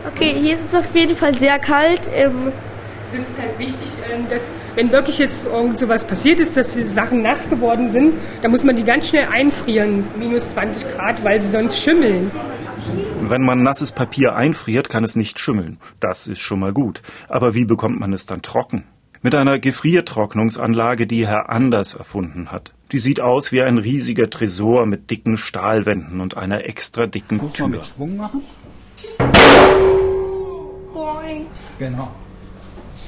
Okay, 0.07 0.33
hier 0.39 0.55
ist 0.55 0.65
es 0.65 0.75
auf 0.75 0.95
jeden 0.95 1.15
Fall 1.15 1.33
sehr 1.33 1.59
kalt. 1.59 2.07
Ähm, 2.13 2.51
Das 3.11 3.19
ist 3.19 3.41
halt 3.41 3.59
wichtig, 3.59 3.89
ähm, 4.13 4.25
dass 4.29 4.55
wenn 4.75 4.91
wirklich 4.91 5.17
jetzt 5.19 5.45
irgend 5.45 5.77
sowas 5.77 6.05
passiert 6.05 6.39
ist, 6.39 6.55
dass 6.55 6.73
die 6.75 6.87
Sachen 6.87 7.21
nass 7.21 7.49
geworden 7.49 7.89
sind, 7.89 8.13
dann 8.41 8.51
muss 8.51 8.63
man 8.63 8.75
die 8.77 8.83
ganz 8.85 9.09
schnell 9.09 9.25
einfrieren, 9.25 10.05
minus 10.17 10.51
20 10.51 10.91
Grad, 10.95 11.23
weil 11.25 11.41
sie 11.41 11.49
sonst 11.49 11.77
schimmeln. 11.77 12.31
Wenn 13.21 13.41
man 13.41 13.63
nasses 13.63 13.91
Papier 13.91 14.33
einfriert, 14.35 14.87
kann 14.89 15.03
es 15.03 15.15
nicht 15.15 15.39
schimmeln. 15.39 15.77
Das 15.99 16.27
ist 16.27 16.39
schon 16.39 16.59
mal 16.61 16.71
gut. 16.71 17.01
Aber 17.27 17.53
wie 17.53 17.65
bekommt 17.65 17.99
man 17.99 18.13
es 18.13 18.25
dann 18.25 18.41
trocken? 18.41 18.85
Mit 19.23 19.35
einer 19.35 19.59
Gefriertrocknungsanlage, 19.59 21.05
die 21.05 21.27
Herr 21.27 21.49
Anders 21.49 21.93
erfunden 21.93 22.51
hat. 22.51 22.73
Die 22.91 22.97
sieht 22.97 23.21
aus 23.21 23.51
wie 23.51 23.61
ein 23.61 23.77
riesiger 23.77 24.31
Tresor 24.31 24.87
mit 24.87 25.11
dicken 25.11 25.37
Stahlwänden 25.37 26.21
und 26.21 26.37
einer 26.37 26.65
extra 26.65 27.05
dicken 27.05 27.37
Muss 27.37 27.45
man 27.45 27.53
Tür. 27.53 27.67
mit 27.67 27.85
Schwung 27.85 28.17
machen? 28.17 28.41
Genau. 31.77 32.09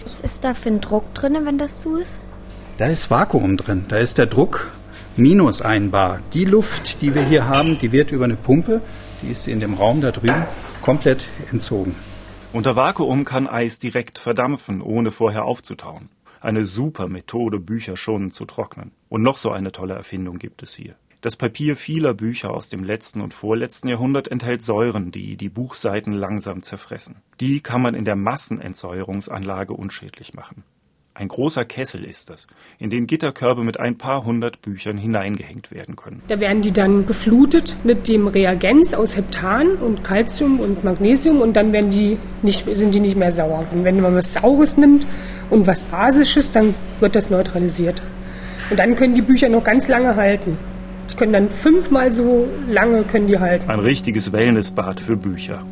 Was 0.04 0.22
ist 0.22 0.44
da 0.44 0.54
für 0.54 0.70
ein 0.70 0.82
Druck 0.82 1.14
drin, 1.16 1.38
wenn 1.44 1.58
das 1.58 1.82
zu 1.82 1.98
ist? 1.98 2.20
Da 2.78 2.86
ist 2.86 3.10
Vakuum 3.10 3.58
drin. 3.58 3.86
Da 3.88 3.98
ist 3.98 4.20
der 4.20 4.28
Druck 4.28 4.70
minus 5.16 5.62
ein 5.64 5.90
Bar. 5.90 6.20
Die 6.34 6.46
Luft, 6.46 7.02
die 7.02 7.16
wir 7.16 7.24
hier 7.24 7.48
haben, 7.48 7.80
die 7.80 7.92
wird 7.92 8.12
über 8.12 8.26
eine 8.26 8.36
Pumpe, 8.36 8.82
die 9.22 9.32
ist 9.32 9.48
in 9.48 9.60
dem 9.60 9.74
Raum 9.74 10.02
da 10.02 10.12
drüben, 10.12 10.44
komplett 10.82 11.26
entzogen. 11.52 11.96
Unter 12.54 12.76
Vakuum 12.76 13.26
kann 13.26 13.48
Eis 13.48 13.80
direkt 13.80 14.20
verdampfen, 14.20 14.84
ohne 14.84 15.10
vorher 15.10 15.46
aufzutauen. 15.46 16.10
Eine 16.40 16.66
super 16.66 17.08
Methode, 17.10 17.60
Bücher 17.60 17.98
schonend 17.98 18.36
zu 18.36 18.46
trocknen. 18.46 18.92
Und 19.10 19.24
noch 19.24 19.38
so 19.38 19.50
eine 19.50 19.72
tolle 19.72 19.96
Erfindung 19.96 20.38
gibt 20.38 20.62
es 20.62 20.76
hier. 20.76 20.94
Das 21.22 21.36
Papier 21.36 21.76
vieler 21.76 22.14
Bücher 22.14 22.52
aus 22.52 22.70
dem 22.70 22.84
letzten 22.84 23.22
und 23.22 23.34
vorletzten 23.34 23.88
Jahrhundert 23.88 24.28
enthält 24.28 24.62
Säuren, 24.62 25.10
die 25.10 25.36
die 25.36 25.50
Buchseiten 25.50 26.14
langsam 26.14 26.62
zerfressen. 26.62 27.24
Die 27.40 27.60
kann 27.60 27.82
man 27.82 27.96
in 27.96 28.06
der 28.06 28.16
Massenentsäuerungsanlage 28.16 29.74
unschädlich 29.74 30.36
machen. 30.36 30.64
Ein 31.16 31.28
großer 31.28 31.64
Kessel 31.64 32.06
ist 32.06 32.32
das, 32.32 32.48
in 32.80 32.90
den 32.90 33.06
Gitterkörbe 33.06 33.64
mit 33.64 33.80
ein 33.80 34.00
paar 34.00 34.26
hundert 34.26 34.64
Büchern 34.64 34.98
hineingehängt 34.98 35.72
werden 35.72 35.96
können. 35.96 36.24
Da 36.28 36.40
werden 36.40 36.64
die 36.64 36.72
dann 36.72 37.06
geflutet 37.06 37.76
mit 37.84 38.08
dem 38.08 38.26
Reagenz 38.26 38.96
aus 38.96 39.16
Heptan 39.16 39.74
und 39.76 40.04
Calcium 40.04 40.60
und 40.60 40.84
Magnesium 40.84 41.40
und 41.42 41.54
dann 41.54 41.72
werden 41.72 41.92
die 41.92 42.18
nicht, 42.42 42.66
sind 42.76 42.96
die 42.96 43.00
nicht 43.00 43.16
mehr 43.16 43.32
sauer. 43.32 43.68
Und 43.72 43.84
wenn 43.84 44.02
man 44.02 44.16
was 44.16 44.34
Saures 44.34 44.76
nimmt 44.78 45.06
und 45.52 45.68
was 45.68 45.84
Basisches, 45.84 46.50
dann 46.50 46.74
wird 47.00 47.16
das 47.16 47.30
neutralisiert. 47.30 48.02
Und 48.72 48.80
dann 48.80 48.96
können 48.96 49.14
die 49.14 49.22
Bücher 49.22 49.50
noch 49.50 49.64
ganz 49.64 49.88
lange 49.88 50.16
halten. 50.16 50.58
Die 51.12 51.16
können 51.16 51.34
dann 51.34 51.50
fünfmal 51.52 52.12
so 52.12 52.48
lange 52.68 53.04
können 53.04 53.28
die 53.28 53.38
halten. 53.38 53.70
Ein 53.70 53.82
richtiges 53.82 54.32
Wellnessbad 54.32 55.00
für 55.00 55.16
Bücher. 55.16 55.64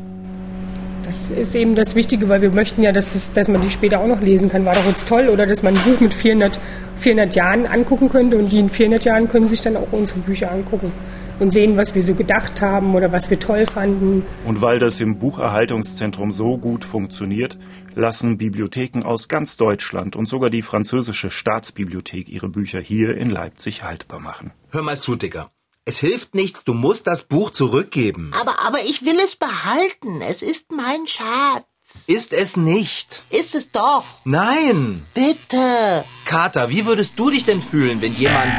Das 1.12 1.28
ist 1.28 1.54
eben 1.54 1.74
das 1.74 1.94
Wichtige, 1.94 2.30
weil 2.30 2.40
wir 2.40 2.48
möchten 2.48 2.82
ja, 2.82 2.90
dass, 2.90 3.12
das, 3.12 3.32
dass 3.32 3.46
man 3.46 3.60
die 3.60 3.70
später 3.70 4.00
auch 4.00 4.06
noch 4.06 4.22
lesen 4.22 4.48
kann. 4.48 4.64
War 4.64 4.72
doch 4.72 4.86
jetzt 4.86 5.06
toll, 5.06 5.28
oder 5.28 5.44
dass 5.44 5.62
man 5.62 5.76
ein 5.76 5.82
Buch 5.84 6.00
mit 6.00 6.14
400, 6.14 6.58
400 6.96 7.34
Jahren 7.34 7.66
angucken 7.66 8.08
könnte 8.08 8.38
und 8.38 8.50
die 8.50 8.58
in 8.58 8.70
400 8.70 9.04
Jahren 9.04 9.28
können 9.28 9.46
sich 9.46 9.60
dann 9.60 9.76
auch 9.76 9.92
unsere 9.92 10.20
Bücher 10.20 10.50
angucken 10.50 10.90
und 11.38 11.50
sehen, 11.50 11.76
was 11.76 11.94
wir 11.94 12.00
so 12.00 12.14
gedacht 12.14 12.62
haben 12.62 12.94
oder 12.94 13.12
was 13.12 13.28
wir 13.28 13.38
toll 13.38 13.66
fanden. 13.66 14.24
Und 14.46 14.62
weil 14.62 14.78
das 14.78 15.02
im 15.02 15.18
Bucherhaltungszentrum 15.18 16.32
so 16.32 16.56
gut 16.56 16.82
funktioniert, 16.82 17.58
lassen 17.94 18.38
Bibliotheken 18.38 19.02
aus 19.04 19.28
ganz 19.28 19.58
Deutschland 19.58 20.16
und 20.16 20.26
sogar 20.26 20.48
die 20.48 20.62
französische 20.62 21.30
Staatsbibliothek 21.30 22.30
ihre 22.30 22.48
Bücher 22.48 22.80
hier 22.80 23.18
in 23.18 23.28
Leipzig 23.28 23.84
haltbar 23.84 24.18
machen. 24.18 24.52
Hör 24.70 24.82
mal 24.82 24.98
zu, 24.98 25.14
Dicker. 25.16 25.50
Es 25.84 25.98
hilft 25.98 26.36
nichts, 26.36 26.62
du 26.62 26.74
musst 26.74 27.08
das 27.08 27.24
Buch 27.24 27.50
zurückgeben. 27.50 28.30
Aber, 28.40 28.64
aber 28.64 28.84
ich 28.84 29.04
will 29.04 29.18
es 29.18 29.34
behalten. 29.34 30.20
Es 30.20 30.40
ist 30.42 30.70
mein 30.70 31.08
Schatz. 31.08 31.64
Ist 32.06 32.32
es 32.32 32.56
nicht. 32.56 33.24
Ist 33.30 33.56
es 33.56 33.72
doch. 33.72 34.04
Nein. 34.24 35.04
Bitte. 35.12 36.04
Kater, 36.24 36.70
wie 36.70 36.86
würdest 36.86 37.18
du 37.18 37.30
dich 37.30 37.44
denn 37.44 37.60
fühlen, 37.60 38.00
wenn 38.00 38.14
jemand... 38.14 38.52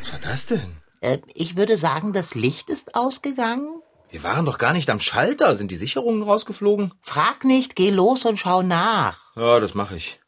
Was 0.00 0.12
war 0.12 0.18
das 0.20 0.46
denn? 0.46 0.76
Äh, 1.02 1.18
ich 1.34 1.58
würde 1.58 1.76
sagen, 1.76 2.14
das 2.14 2.34
Licht 2.34 2.70
ist 2.70 2.94
ausgegangen. 2.94 3.82
Wir 4.08 4.22
waren 4.22 4.46
doch 4.46 4.56
gar 4.56 4.72
nicht 4.72 4.88
am 4.88 5.00
Schalter. 5.00 5.54
Sind 5.54 5.70
die 5.70 5.76
Sicherungen 5.76 6.22
rausgeflogen? 6.22 6.94
Frag 7.02 7.44
nicht, 7.44 7.76
geh 7.76 7.90
los 7.90 8.24
und 8.24 8.38
schau 8.38 8.62
nach. 8.62 9.36
Ja, 9.36 9.60
das 9.60 9.74
mache 9.74 9.96
ich. 9.96 10.18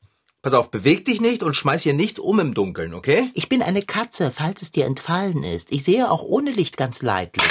Pass 0.41 0.55
auf, 0.55 0.71
beweg 0.71 1.05
dich 1.05 1.21
nicht 1.21 1.43
und 1.43 1.55
schmeiß 1.55 1.83
hier 1.83 1.95
nichts 1.95 2.21
um 2.21 2.39
im 2.39 2.55
Dunkeln, 2.55 2.95
okay? 2.95 3.29
Ich 3.35 3.49
bin 3.49 3.61
eine 3.61 3.83
Katze, 3.83 4.31
falls 4.31 4.63
es 4.63 4.71
dir 4.71 4.87
entfallen 4.87 5.43
ist. 5.43 5.73
Ich 5.73 5.83
sehe 5.83 6.09
auch 6.09 6.23
ohne 6.23 6.53
Licht 6.53 6.77
ganz 6.77 7.03
leidlich. 7.03 7.45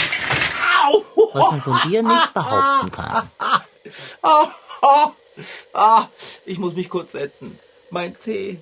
Was 1.33 1.51
man 1.51 1.61
von 1.61 1.77
dir 1.89 2.01
nicht 2.01 2.33
behaupten 2.33 2.91
kann. 2.91 3.29
Ah, 3.39 3.61
ah, 4.81 5.11
ah, 5.73 6.07
ich 6.45 6.59
muss 6.59 6.75
mich 6.75 6.87
kurz 6.87 7.11
setzen. 7.11 7.59
Mein 7.89 8.17
Zeh. 8.17 8.59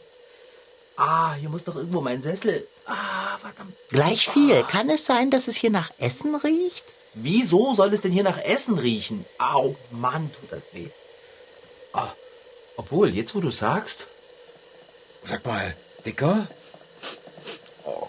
Ah, 0.97 1.35
hier 1.35 1.49
muss 1.49 1.63
doch 1.63 1.75
irgendwo 1.75 2.01
mein 2.01 2.23
Sessel. 2.23 2.67
Ah, 2.87 3.37
verdammt. 3.37 3.75
Gleich 3.89 4.27
viel. 4.27 4.63
Kann 4.63 4.89
es 4.89 5.05
sein, 5.05 5.29
dass 5.29 5.47
es 5.47 5.55
hier 5.55 5.69
nach 5.69 5.91
Essen 5.99 6.33
riecht? 6.33 6.83
Wieso 7.13 7.75
soll 7.75 7.93
es 7.93 8.01
denn 8.01 8.11
hier 8.11 8.23
nach 8.23 8.39
Essen 8.39 8.79
riechen? 8.79 9.23
Au, 9.37 9.75
Mann, 9.91 10.31
tut 10.33 10.51
das 10.51 10.73
weh. 10.73 10.87
Ah, 11.93 12.11
obwohl, 12.75 13.13
jetzt 13.13 13.35
wo 13.35 13.39
du 13.39 13.51
sagst. 13.51 14.07
Sag 15.25 15.43
mal, 15.43 15.75
Dicker. 16.05 16.47
Oh. 17.83 18.07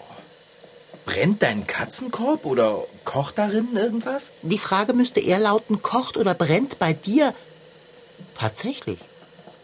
Brennt 1.05 1.41
dein 1.41 1.65
Katzenkorb 1.65 2.45
oder 2.45 2.83
kocht 3.05 3.39
darin 3.39 3.75
irgendwas? 3.75 4.29
Die 4.43 4.59
Frage 4.59 4.93
müsste 4.93 5.19
eher 5.19 5.39
lauten, 5.39 5.81
kocht 5.81 6.15
oder 6.15 6.35
brennt 6.35 6.77
bei 6.77 6.93
dir? 6.93 7.33
Tatsächlich. 8.37 8.99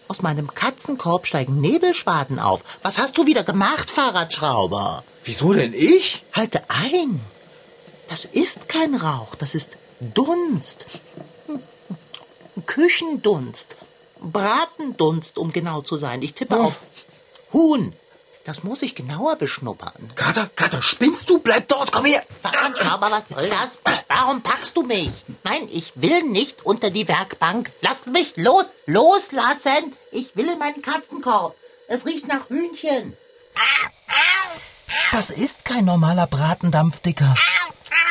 Aus 0.07 0.23
meinem 0.23 0.53
Katzenkorb 0.55 1.27
steigen 1.27 1.61
Nebelschwaden 1.61 2.39
auf. 2.39 2.63
Was 2.81 2.97
hast 2.97 3.19
du 3.19 3.27
wieder 3.27 3.43
gemacht, 3.43 3.91
Fahrradschrauber? 3.91 5.03
Wieso 5.23 5.53
denn 5.53 5.73
ich? 5.73 6.23
Halte 6.33 6.63
ein. 6.69 7.19
Das 8.09 8.25
ist 8.25 8.67
kein 8.67 8.95
Rauch, 8.95 9.35
das 9.35 9.53
ist 9.53 9.77
Dunst. 9.99 10.87
Küchendunst. 12.65 13.75
Bratendunst, 14.19 15.37
um 15.37 15.51
genau 15.51 15.81
zu 15.81 15.97
sein. 15.97 16.23
Ich 16.23 16.33
tippe 16.33 16.59
auf 16.59 16.79
Huhn. 17.53 17.93
Das 18.45 18.63
muss 18.63 18.81
ich 18.81 18.93
genauer 18.93 19.37
beschnuppern. 19.37 20.09
Kater, 20.15 20.49
Kater, 20.53 20.81
spinnst 20.81 21.29
du? 21.29 21.39
Bleib 21.39 21.69
dort, 21.69 21.93
komm 21.93 22.03
her. 22.05 22.23
Fahrradschrauber, 22.41 23.09
was 23.09 23.25
soll 23.29 23.49
das? 23.49 23.81
Warum 24.09 24.41
packst 24.41 24.75
du 24.75 24.83
mich? 24.83 25.11
Nein, 25.45 25.69
ich 25.71 25.93
will 25.95 26.23
nicht 26.23 26.65
unter 26.65 26.89
die 26.89 27.07
Werkbank. 27.07 27.71
Lass 27.79 28.05
mich 28.05 28.33
los, 28.35 28.73
loslassen. 28.85 29.93
Ich 30.11 30.35
will 30.35 30.49
in 30.49 30.59
meinen 30.59 30.81
Katzenkorb. 30.81 31.55
Es 31.87 32.05
riecht 32.05 32.27
nach 32.27 32.49
Hühnchen. 32.49 33.15
Das 35.13 35.29
ist 35.29 35.63
kein 35.63 35.85
normaler 35.85 36.27
Bratendampf, 36.27 36.99
Dicker. 36.99 37.35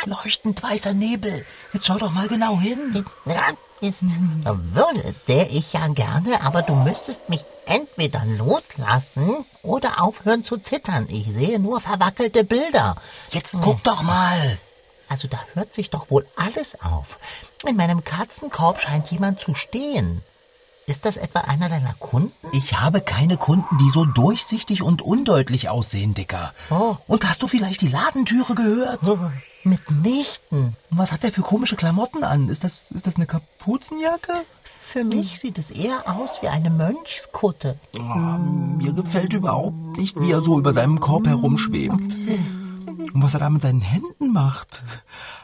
Leuchtend 0.04 0.62
weißer 0.62 0.94
Nebel. 0.94 1.44
Jetzt 1.72 1.86
schau 1.86 1.98
doch 1.98 2.10
mal 2.10 2.28
genau 2.28 2.58
hin. 2.58 3.04
Das 3.80 4.02
würde 4.02 5.14
der 5.28 5.50
ich 5.50 5.72
ja 5.72 5.88
gerne, 5.88 6.42
aber 6.42 6.62
du 6.62 6.74
müsstest 6.74 7.28
mich 7.28 7.44
entweder 7.66 8.24
loslassen 8.24 9.44
oder 9.62 10.02
aufhören 10.02 10.42
zu 10.42 10.56
zittern. 10.58 11.06
Ich 11.08 11.32
sehe 11.32 11.58
nur 11.58 11.80
verwackelte 11.80 12.44
Bilder. 12.44 12.96
Jetzt 13.30 13.54
guck 13.60 13.82
doch 13.82 14.02
mal. 14.02 14.58
Also 15.08 15.28
da 15.28 15.38
hört 15.54 15.74
sich 15.74 15.90
doch 15.90 16.10
wohl 16.10 16.26
alles 16.36 16.80
auf. 16.82 17.18
In 17.66 17.76
meinem 17.76 18.02
Katzenkorb 18.02 18.80
scheint 18.80 19.10
jemand 19.10 19.40
zu 19.40 19.54
stehen. 19.54 20.22
Ist 20.86 21.04
das 21.04 21.16
etwa 21.16 21.40
einer 21.40 21.68
deiner 21.68 21.94
Kunden? 21.94 22.32
Ich 22.52 22.80
habe 22.80 23.00
keine 23.00 23.36
Kunden, 23.36 23.78
die 23.78 23.88
so 23.88 24.04
durchsichtig 24.04 24.82
und 24.82 25.00
undeutlich 25.00 25.68
aussehen, 25.68 26.14
Dicker. 26.14 26.52
Oh. 26.70 26.96
Und 27.06 27.28
hast 27.28 27.42
du 27.42 27.46
vielleicht 27.46 27.82
die 27.82 27.88
Ladentüre 27.88 28.54
gehört? 28.54 28.98
Oh, 29.06 29.18
mitnichten. 29.64 30.76
Und 30.90 30.98
was 30.98 31.12
hat 31.12 31.22
der 31.22 31.32
für 31.32 31.42
komische 31.42 31.76
Klamotten 31.76 32.24
an? 32.24 32.48
Ist 32.48 32.64
das, 32.64 32.90
ist 32.90 33.06
das 33.06 33.16
eine 33.16 33.26
Kapuzenjacke? 33.26 34.32
Für 34.64 35.04
mich 35.04 35.38
sieht 35.40 35.58
es 35.58 35.70
eher 35.70 36.02
aus 36.06 36.42
wie 36.42 36.48
eine 36.48 36.70
Mönchskutte. 36.70 37.76
Oh, 37.94 38.38
mir 38.78 38.92
gefällt 38.92 39.32
überhaupt 39.32 39.96
nicht, 39.96 40.20
wie 40.20 40.30
er 40.30 40.42
so 40.42 40.58
über 40.58 40.72
deinem 40.72 41.00
Korb 41.00 41.26
herumschwebt. 41.26 41.94
Und 41.94 43.22
was 43.22 43.34
er 43.34 43.40
da 43.40 43.50
mit 43.50 43.62
seinen 43.62 43.80
Händen 43.80 44.32
macht. 44.32 44.82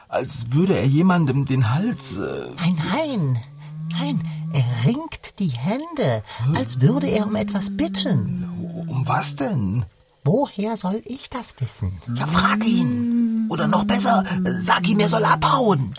Als 0.09 0.51
würde 0.53 0.77
er 0.77 0.87
jemandem 0.87 1.45
den 1.45 1.73
Hals. 1.75 2.19
Äh 2.19 2.49
Nein, 2.57 2.77
nein. 2.93 3.43
Nein, 3.91 4.21
er 4.53 4.87
ringt 4.87 5.39
die 5.39 5.49
Hände, 5.49 6.23
als 6.55 6.81
würde 6.81 7.09
er 7.09 7.27
um 7.27 7.35
etwas 7.37 7.75
bitten. 7.75 8.49
um 8.87 9.09
was 9.09 9.35
denn? 9.35 9.87
Woher 10.25 10.77
soll 10.77 11.03
ich 11.07 11.31
das 11.31 11.55
wissen? 11.59 11.93
Ja, 12.15 12.27
frag 12.27 12.65
ihn. 12.67 13.08
Oder 13.49 13.67
noch 13.67 13.85
besser, 13.85 14.25
sag 14.61 14.87
ihm, 14.89 15.01
er 15.01 15.09
soll 15.09 15.25
abhauen. 15.25 15.95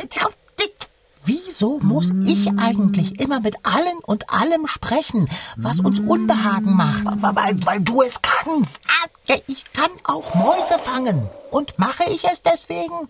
Wieso 1.26 1.80
muss 1.82 2.12
ich 2.26 2.50
eigentlich 2.58 3.20
immer 3.20 3.40
mit 3.40 3.58
allen 3.64 4.00
und 4.04 4.32
allem 4.32 4.66
sprechen, 4.66 5.30
was 5.58 5.80
uns 5.80 6.00
Unbehagen 6.00 6.76
macht? 6.76 7.06
Weil, 7.22 7.66
weil 7.66 7.82
du 7.82 8.02
es 8.02 8.22
kannst. 8.22 8.80
Ja, 9.28 9.36
ich 9.46 9.66
kann 9.74 9.92
auch 10.06 10.34
Mäuse 10.34 10.80
fangen. 10.80 11.30
Und 11.52 11.78
mache 11.78 12.06
ich 12.10 12.24
es 12.24 12.42
deswegen? 12.42 13.10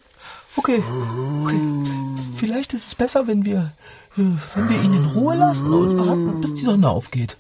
Okay. 0.56 0.84
okay. 1.43 1.62
Vielleicht 2.36 2.73
ist 2.73 2.88
es 2.88 2.95
besser, 2.95 3.28
wenn 3.28 3.45
wir, 3.45 3.71
äh, 4.17 4.21
wenn 4.56 4.67
wir 4.67 4.82
ihn 4.82 4.93
in 4.93 5.06
Ruhe 5.06 5.36
lassen 5.36 5.71
und 5.71 5.97
warten, 5.97 6.41
bis 6.41 6.56
die 6.56 6.65
Sonne 6.65 6.89
aufgeht. 6.89 7.38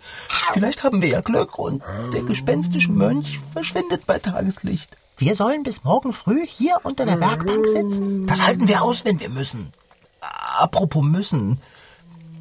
Vielleicht 0.53 0.83
haben 0.83 1.01
wir 1.01 1.09
ja 1.09 1.21
Glück 1.21 1.59
und 1.59 1.83
der 2.13 2.23
gespenstische 2.23 2.91
Mönch 2.91 3.39
verschwindet 3.51 4.05
bei 4.05 4.19
Tageslicht. 4.19 4.95
Wir 5.19 5.35
sollen 5.35 5.63
bis 5.63 5.83
morgen 5.83 6.13
früh 6.13 6.47
hier 6.47 6.77
unter 6.83 7.05
der 7.05 7.19
Werkbank 7.19 7.67
sitzen? 7.67 8.25
Das 8.25 8.41
halten 8.41 8.69
wir 8.69 8.81
aus, 8.81 9.03
wenn 9.03 9.19
wir 9.19 9.27
müssen. 9.27 9.73
Apropos 10.21 11.03
müssen. 11.03 11.59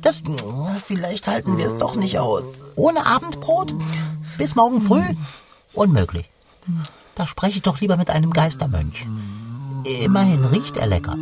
Das, 0.00 0.22
vielleicht 0.86 1.26
halten 1.26 1.58
wir 1.58 1.66
es 1.66 1.78
doch 1.78 1.96
nicht 1.96 2.20
aus. 2.20 2.44
Ohne 2.76 3.04
Abendbrot? 3.04 3.74
Bis 4.36 4.54
morgen 4.54 4.80
früh? 4.80 5.02
Unmöglich. 5.72 6.30
Da 7.16 7.26
spreche 7.26 7.56
ich 7.56 7.62
doch 7.62 7.80
lieber 7.80 7.96
mit 7.96 8.10
einem 8.10 8.32
Geistermönch. 8.32 9.04
Immerhin 9.82 10.44
riecht 10.44 10.76
er 10.76 10.86
lecker. 10.86 11.16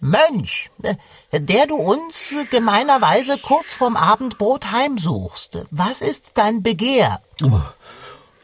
Mönch, 0.00 0.70
der 1.32 1.66
du 1.66 1.76
uns 1.76 2.34
gemeinerweise 2.50 3.38
kurz 3.38 3.74
vorm 3.74 3.96
Abendbrot 3.96 4.72
heimsuchst, 4.72 5.58
was 5.70 6.00
ist 6.00 6.32
dein 6.34 6.62
Begehr? 6.62 7.20
Oh, 7.42 7.60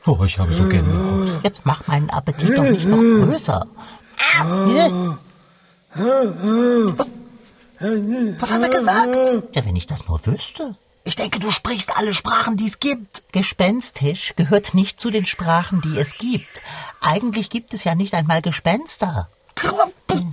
oh 0.06 0.24
ich 0.24 0.38
habe 0.38 0.52
so 0.54 0.68
Gänsehaut. 0.68 1.42
Jetzt 1.42 1.62
mach 1.64 1.86
meinen 1.86 2.10
Appetit 2.10 2.56
doch 2.56 2.64
nicht 2.64 2.86
noch 2.86 2.98
größer. 2.98 3.66
Was, 5.94 7.10
was 8.38 8.52
hat 8.52 8.62
er 8.62 8.68
gesagt? 8.68 9.16
Ja, 9.54 9.64
wenn 9.64 9.76
ich 9.76 9.86
das 9.86 10.06
nur 10.06 10.24
wüsste. 10.26 10.76
Ich 11.04 11.14
denke, 11.14 11.38
du 11.38 11.50
sprichst 11.52 11.96
alle 11.96 12.12
Sprachen, 12.12 12.56
die 12.56 12.66
es 12.66 12.80
gibt. 12.80 13.22
Gespenstisch 13.32 14.34
gehört 14.34 14.74
nicht 14.74 15.00
zu 15.00 15.10
den 15.10 15.24
Sprachen, 15.24 15.80
die 15.80 15.96
es 15.98 16.18
gibt. 16.18 16.62
Eigentlich 17.00 17.48
gibt 17.48 17.72
es 17.74 17.84
ja 17.84 17.94
nicht 17.94 18.12
einmal 18.14 18.42
Gespenster. 18.42 19.28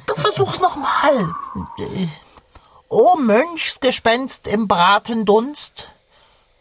Du 0.05 0.15
versuch's 0.15 0.59
noch 0.59 0.75
mal. 0.75 1.33
O 2.89 3.15
Mönchsgespenst 3.17 4.47
im 4.47 4.67
Bratendunst, 4.67 5.87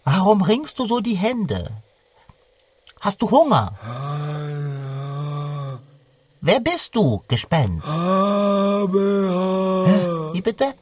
warum 0.05 0.43
ringst 0.43 0.79
du 0.79 0.87
so 0.87 1.01
die 1.01 1.15
Hände? 1.15 1.71
Hast 3.01 3.21
du 3.21 3.31
Hunger? 3.31 3.73
Wer 6.41 6.61
bist 6.61 6.97
du, 6.97 7.23
Gespenst? 7.29 7.87
Wie 10.33 10.41
bitte? 10.41 10.75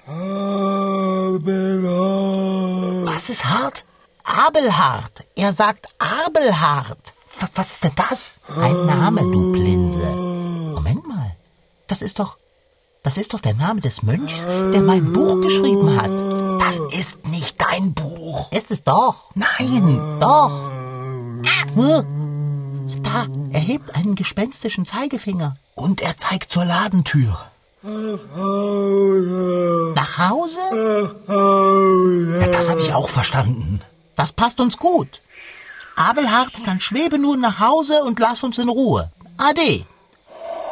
Was 3.05 3.29
ist 3.29 3.45
hart? 3.45 3.85
Abelhart. 4.25 5.25
Er 5.35 5.53
sagt 5.53 5.89
Abelhart. 5.99 7.13
W 7.39 7.47
was 7.55 7.71
ist 7.73 7.85
denn 7.85 7.95
das? 7.97 8.35
Ein 8.57 8.87
Name, 8.87 9.23
du 9.23 9.53
Plinse. 9.53 10.30
Das 11.91 12.03
ist 12.03 12.21
doch. 12.21 12.37
Das 13.03 13.17
ist 13.17 13.35
doch 13.35 13.41
der 13.41 13.55
Name 13.55 13.81
des 13.81 14.03
Mönchs, 14.03 14.47
der 14.73 14.81
mein 14.81 15.13
Buch 15.13 15.41
geschrieben 15.41 16.01
hat. 16.01 16.13
Das 16.61 16.79
ist 16.97 17.27
nicht 17.27 17.61
dein 17.61 17.95
Buch. 17.95 18.53
Ist 18.53 18.71
es 18.71 18.85
doch. 18.85 19.31
Nein, 19.35 20.21
doch. 20.21 20.71
Da, 23.03 23.27
er 23.51 23.61
hebt 23.61 23.97
einen 23.97 24.15
gespenstischen 24.15 24.85
Zeigefinger. 24.85 25.57
Und 25.75 26.01
er 26.01 26.17
zeigt 26.17 26.53
zur 26.53 26.65
Ladentür. 26.65 27.41
Nach 29.95 30.19
Hause? 30.19 30.61
Ja, 32.41 32.49
das 32.49 32.71
habe 32.71 32.81
ich 32.81 32.93
auch 32.93 33.09
verstanden. 33.09 33.81
Das 34.15 34.33
passt 34.33 34.61
uns 34.61 34.77
gut. 34.77 35.21
Abelhart, 35.97 36.53
dann 36.67 36.79
schwebe 36.81 37.19
nun 37.19 37.41
nach 37.41 37.59
Hause 37.59 38.05
und 38.05 38.21
lass 38.21 38.45
uns 38.45 38.59
in 38.59 38.69
Ruhe. 38.69 39.11
Ade. 39.39 39.87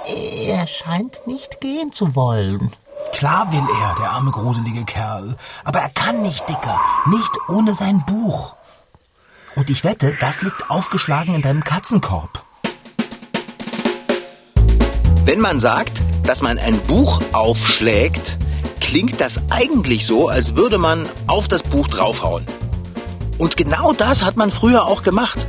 Er 0.08 0.66
scheint 0.66 1.26
nicht 1.26 1.60
gehen 1.60 1.92
zu 1.92 2.14
wollen. 2.14 2.72
Klar 3.12 3.52
will 3.52 3.66
er, 3.82 3.94
der 3.96 4.10
arme 4.10 4.30
gruselige 4.30 4.84
Kerl. 4.84 5.36
Aber 5.64 5.80
er 5.80 5.90
kann 5.90 6.22
nicht, 6.22 6.48
Dicker. 6.48 6.80
Nicht 7.06 7.30
ohne 7.48 7.74
sein 7.74 8.02
Buch. 8.06 8.54
Und 9.54 9.68
ich 9.68 9.84
wette, 9.84 10.16
das 10.18 10.40
liegt 10.40 10.70
aufgeschlagen 10.70 11.34
in 11.34 11.42
deinem 11.42 11.62
Katzenkorb. 11.62 12.42
Wenn 15.26 15.40
man 15.40 15.60
sagt, 15.60 16.00
dass 16.22 16.40
man 16.40 16.58
ein 16.58 16.78
Buch 16.86 17.20
aufschlägt, 17.32 18.38
klingt 18.80 19.20
das 19.20 19.40
eigentlich 19.50 20.06
so, 20.06 20.28
als 20.28 20.56
würde 20.56 20.78
man 20.78 21.06
auf 21.26 21.48
das 21.48 21.62
Buch 21.62 21.86
draufhauen. 21.86 22.46
Und 23.36 23.58
genau 23.58 23.92
das 23.92 24.22
hat 24.22 24.36
man 24.36 24.50
früher 24.50 24.86
auch 24.86 25.02
gemacht. 25.02 25.46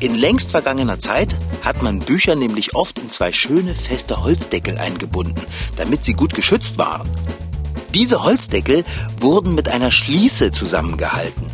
In 0.00 0.14
längst 0.14 0.50
vergangener 0.52 0.98
Zeit 1.00 1.36
hat 1.64 1.82
man 1.82 1.98
Bücher 1.98 2.36
nämlich 2.36 2.74
oft 2.74 2.98
in 2.98 3.10
zwei 3.10 3.32
schöne 3.32 3.74
feste 3.74 4.22
Holzdeckel 4.22 4.78
eingebunden, 4.78 5.40
damit 5.76 6.04
sie 6.04 6.14
gut 6.14 6.34
geschützt 6.34 6.78
waren. 6.78 7.08
Diese 7.94 8.22
Holzdeckel 8.22 8.84
wurden 9.18 9.54
mit 9.54 9.68
einer 9.68 9.90
Schließe 9.90 10.50
zusammengehalten. 10.50 11.46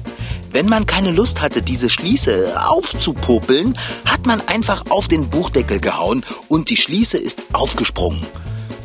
Wenn 0.53 0.68
man 0.68 0.87
keine 0.87 1.12
Lust 1.12 1.40
hatte, 1.40 1.62
diese 1.62 1.90
Schließe 1.90 2.61
aufzupopeln, 2.61 3.79
hat 4.05 4.27
man 4.27 4.40
einfach 4.49 4.85
auf 4.90 5.07
den 5.07 5.31
Buchdeckel 5.31 5.79
gehauen 5.79 6.25
und 6.49 6.70
die 6.70 6.77
Schließe 6.77 7.18
ist 7.18 7.42
aufgesprungen. 7.53 8.27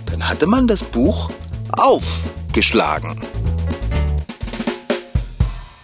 Dann 0.06 0.28
hatte 0.28 0.46
man 0.46 0.68
das 0.68 0.84
Buch 0.84 1.32
aufgeschlagen. 1.72 3.20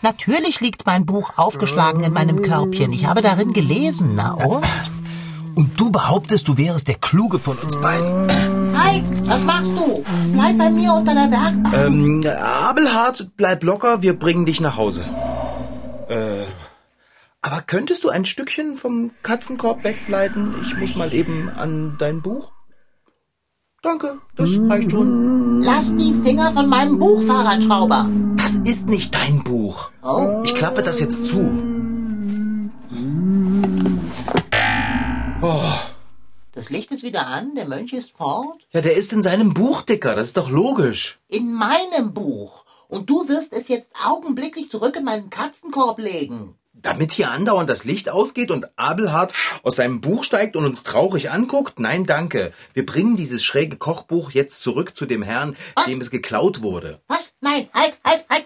Natürlich 0.04 0.60
liegt 0.62 0.86
mein 0.86 1.06
Buch 1.06 1.32
aufgeschlagen 1.36 2.04
in 2.04 2.14
meinem 2.14 2.42
Körbchen. 2.42 2.92
Ich 2.92 3.06
habe 3.06 3.22
darin 3.22 3.54
gelesen, 3.54 4.14
na 4.16 4.34
und? 4.34 4.66
Du 5.82 5.92
behauptest, 5.92 6.48
du 6.48 6.60
wärst 6.60 6.88
der 6.88 6.94
Kluge 6.94 7.40
von 7.40 7.58
uns 7.58 7.76
beiden. 7.76 8.30
Hi, 8.78 9.04
was 9.24 9.44
machst 9.44 9.72
du? 9.72 10.06
Bleib 10.32 10.60
bei 10.60 10.70
mir 10.70 10.94
unter 10.94 11.16
der 11.16 11.32
Werkbank. 11.32 11.74
Ähm, 11.74 12.22
Abelhard, 12.40 13.32
bleib 13.36 13.64
locker, 13.64 14.04
wir 14.04 14.14
bringen 14.14 14.46
dich 14.46 14.62
nach 14.62 14.78
Hause. 14.78 15.04
Äh, 16.08 16.44
aber 17.42 17.64
könntest 17.66 18.04
du 18.04 18.10
ein 18.10 18.26
Stückchen 18.26 18.76
vom 18.76 19.10
Katzenkorb 19.24 19.84
wegbleiten? 19.84 20.54
Ich 20.62 20.78
muss 20.78 20.96
mal 20.96 21.16
eben 21.16 21.50
an 21.50 21.96
dein 21.98 22.22
Buch. 22.22 22.52
Danke, 23.82 24.20
das 24.36 24.52
reicht 24.70 24.92
schon. 24.92 25.62
Lass 25.64 25.96
die 25.96 26.14
Finger 26.14 26.52
von 26.52 26.70
meinem 26.70 27.00
Buch, 27.00 27.24
Fahrradschrauber. 27.24 28.08
Das 28.38 28.54
ist 28.54 28.86
nicht 28.86 29.16
dein 29.16 29.44
Buch. 29.44 29.90
Oh. 30.04 30.44
Ich 30.44 30.54
klappe 30.54 30.84
das 30.84 31.00
jetzt 31.00 31.26
zu. 31.26 31.71
Das 36.62 36.70
Licht 36.70 36.92
ist 36.92 37.02
wieder 37.02 37.26
an, 37.26 37.56
der 37.56 37.66
Mönch 37.68 37.92
ist 37.92 38.12
fort. 38.12 38.68
ja, 38.72 38.82
der 38.82 38.96
ist 38.96 39.12
in 39.14 39.24
seinem 39.24 39.52
Buch, 39.52 39.82
Dicker, 39.82 40.14
das 40.16 40.28
ist 40.28 40.38
doch 40.38 40.52
logisch. 40.52 41.18
In 41.28 41.56
meinem 41.56 42.14
Buch. 42.14 42.66
Und 42.88 43.10
du 43.10 43.28
wirst 43.28 43.52
es 43.52 43.68
jetzt 43.68 43.88
augenblicklich 44.06 44.70
zurück 44.70 44.96
in 44.96 45.04
meinen 45.04 45.32
Katzenkorb 45.32 45.98
legen. 45.98 46.54
Damit 46.74 47.14
hier 47.14 47.32
andauernd 47.32 47.68
das 47.68 47.84
Licht 47.84 48.12
ausgeht 48.12 48.52
und 48.52 48.78
Abelhard 48.78 49.34
aus 49.64 49.78
seinem 49.78 50.02
Buch 50.02 50.24
steigt 50.24 50.56
und 50.56 50.66
uns 50.66 50.84
traurig 50.84 51.32
anguckt? 51.32 51.80
Nein, 51.80 52.06
danke. 52.06 52.54
Wir 52.76 52.86
bringen 52.86 53.16
dieses 53.16 53.44
schräge 53.44 53.78
Kochbuch 53.78 54.30
jetzt 54.30 54.62
zurück 54.62 54.96
zu 54.96 55.08
dem 55.08 55.24
Herrn, 55.24 55.58
Was? 55.74 55.86
dem 55.86 56.00
es 56.00 56.12
geklaut 56.12 56.62
wurde. 56.62 57.02
Was? 57.08 57.34
Nein, 57.42 57.70
halt, 57.74 57.98
halt, 58.06 58.24
halt. 58.30 58.46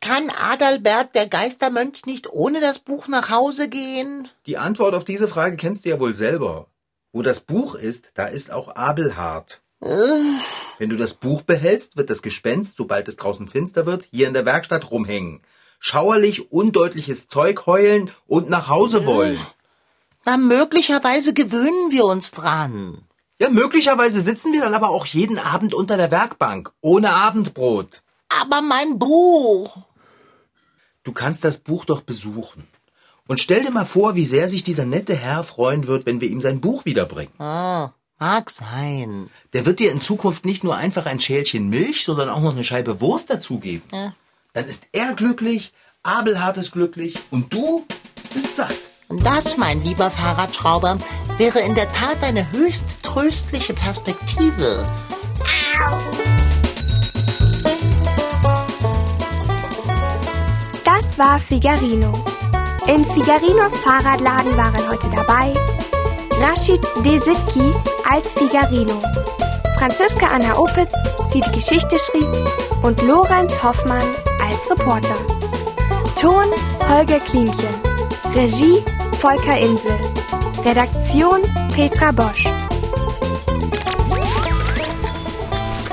Kann 0.00 0.30
Adalbert, 0.30 1.14
der 1.14 1.28
Geistermönch, 1.28 2.06
nicht 2.06 2.28
ohne 2.28 2.60
das 2.60 2.80
Buch 2.80 3.06
nach 3.06 3.30
Hause 3.30 3.68
gehen? 3.68 4.28
Die 4.46 4.58
Antwort 4.58 4.96
auf 4.96 5.04
diese 5.04 5.28
Frage 5.28 5.54
kennst 5.54 5.84
du 5.84 5.90
ja 5.90 6.00
wohl 6.00 6.16
selber. 6.16 6.66
Wo 7.16 7.22
das 7.22 7.40
Buch 7.40 7.74
ist, 7.74 8.10
da 8.12 8.26
ist 8.26 8.52
auch 8.52 8.76
Abelhard. 8.76 9.62
Wenn 9.80 10.90
du 10.90 10.98
das 10.98 11.14
Buch 11.14 11.40
behältst, 11.40 11.96
wird 11.96 12.10
das 12.10 12.20
Gespenst, 12.20 12.76
sobald 12.76 13.08
es 13.08 13.16
draußen 13.16 13.48
finster 13.48 13.86
wird, 13.86 14.06
hier 14.10 14.28
in 14.28 14.34
der 14.34 14.44
Werkstatt 14.44 14.90
rumhängen. 14.90 15.40
Schauerlich 15.78 16.52
undeutliches 16.52 17.28
Zeug 17.28 17.64
heulen 17.64 18.10
und 18.26 18.50
nach 18.50 18.68
Hause 18.68 19.06
wollen. 19.06 19.38
Na, 20.26 20.36
möglicherweise 20.36 21.32
gewöhnen 21.32 21.90
wir 21.90 22.04
uns 22.04 22.32
dran. 22.32 23.06
Ja, 23.40 23.48
möglicherweise 23.48 24.20
sitzen 24.20 24.52
wir 24.52 24.60
dann 24.60 24.74
aber 24.74 24.90
auch 24.90 25.06
jeden 25.06 25.38
Abend 25.38 25.72
unter 25.72 25.96
der 25.96 26.10
Werkbank, 26.10 26.70
ohne 26.82 27.14
Abendbrot. 27.14 28.02
Aber 28.28 28.60
mein 28.60 28.98
Buch. 28.98 29.84
Du 31.02 31.12
kannst 31.12 31.44
das 31.44 31.56
Buch 31.56 31.86
doch 31.86 32.02
besuchen. 32.02 32.68
Und 33.28 33.40
stell 33.40 33.64
dir 33.64 33.70
mal 33.70 33.86
vor, 33.86 34.14
wie 34.14 34.24
sehr 34.24 34.48
sich 34.48 34.62
dieser 34.62 34.84
nette 34.84 35.14
Herr 35.14 35.42
freuen 35.42 35.86
wird, 35.86 36.06
wenn 36.06 36.20
wir 36.20 36.28
ihm 36.28 36.40
sein 36.40 36.60
Buch 36.60 36.84
wiederbringen. 36.84 37.32
Ah, 37.40 37.90
mag 38.18 38.50
sein. 38.50 39.30
Der 39.52 39.66
wird 39.66 39.80
dir 39.80 39.90
in 39.90 40.00
Zukunft 40.00 40.44
nicht 40.44 40.62
nur 40.62 40.76
einfach 40.76 41.06
ein 41.06 41.18
Schälchen 41.18 41.68
Milch, 41.68 42.04
sondern 42.04 42.28
auch 42.28 42.40
noch 42.40 42.52
eine 42.52 42.64
Scheibe 42.64 43.00
Wurst 43.00 43.30
dazugeben. 43.30 43.82
Ja. 43.92 44.14
Dann 44.52 44.66
ist 44.66 44.86
er 44.92 45.14
glücklich, 45.14 45.72
Abelhard 46.02 46.56
ist 46.56 46.72
glücklich 46.72 47.16
und 47.30 47.52
du 47.52 47.84
bist 48.32 48.56
satt. 48.56 48.74
Und 49.08 49.24
das, 49.24 49.56
mein 49.56 49.82
lieber 49.82 50.10
Fahrradschrauber, 50.10 50.98
wäre 51.36 51.60
in 51.60 51.74
der 51.74 51.92
Tat 51.92 52.22
eine 52.22 52.50
höchst 52.52 53.02
tröstliche 53.02 53.74
Perspektive. 53.74 54.84
Das 60.84 61.18
war 61.18 61.38
Figarino. 61.38 62.24
In 62.88 63.02
Figarinos 63.02 63.76
Fahrradladen 63.82 64.56
waren 64.56 64.88
heute 64.88 65.08
dabei 65.08 65.52
Rashid 66.40 66.80
Desitki 67.04 67.72
als 68.08 68.32
Figarino, 68.32 69.02
Franziska 69.76 70.28
Anna 70.28 70.56
Opitz, 70.56 70.92
die 71.34 71.40
die 71.40 71.50
Geschichte 71.52 71.98
schrieb, 71.98 72.28
und 72.82 73.02
Lorenz 73.02 73.60
Hoffmann 73.60 74.04
als 74.40 74.70
Reporter. 74.70 75.16
Ton 76.20 76.46
Holger 76.88 77.18
Klimchen. 77.18 77.74
Regie 78.34 78.84
Volker 79.20 79.58
Insel. 79.58 79.98
Redaktion 80.64 81.42
Petra 81.74 82.12
Bosch. 82.12 82.44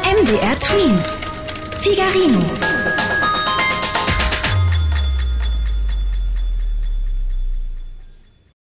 MDR 0.03 0.59
Twins. 0.59 1.07
Figarino. 1.81 2.62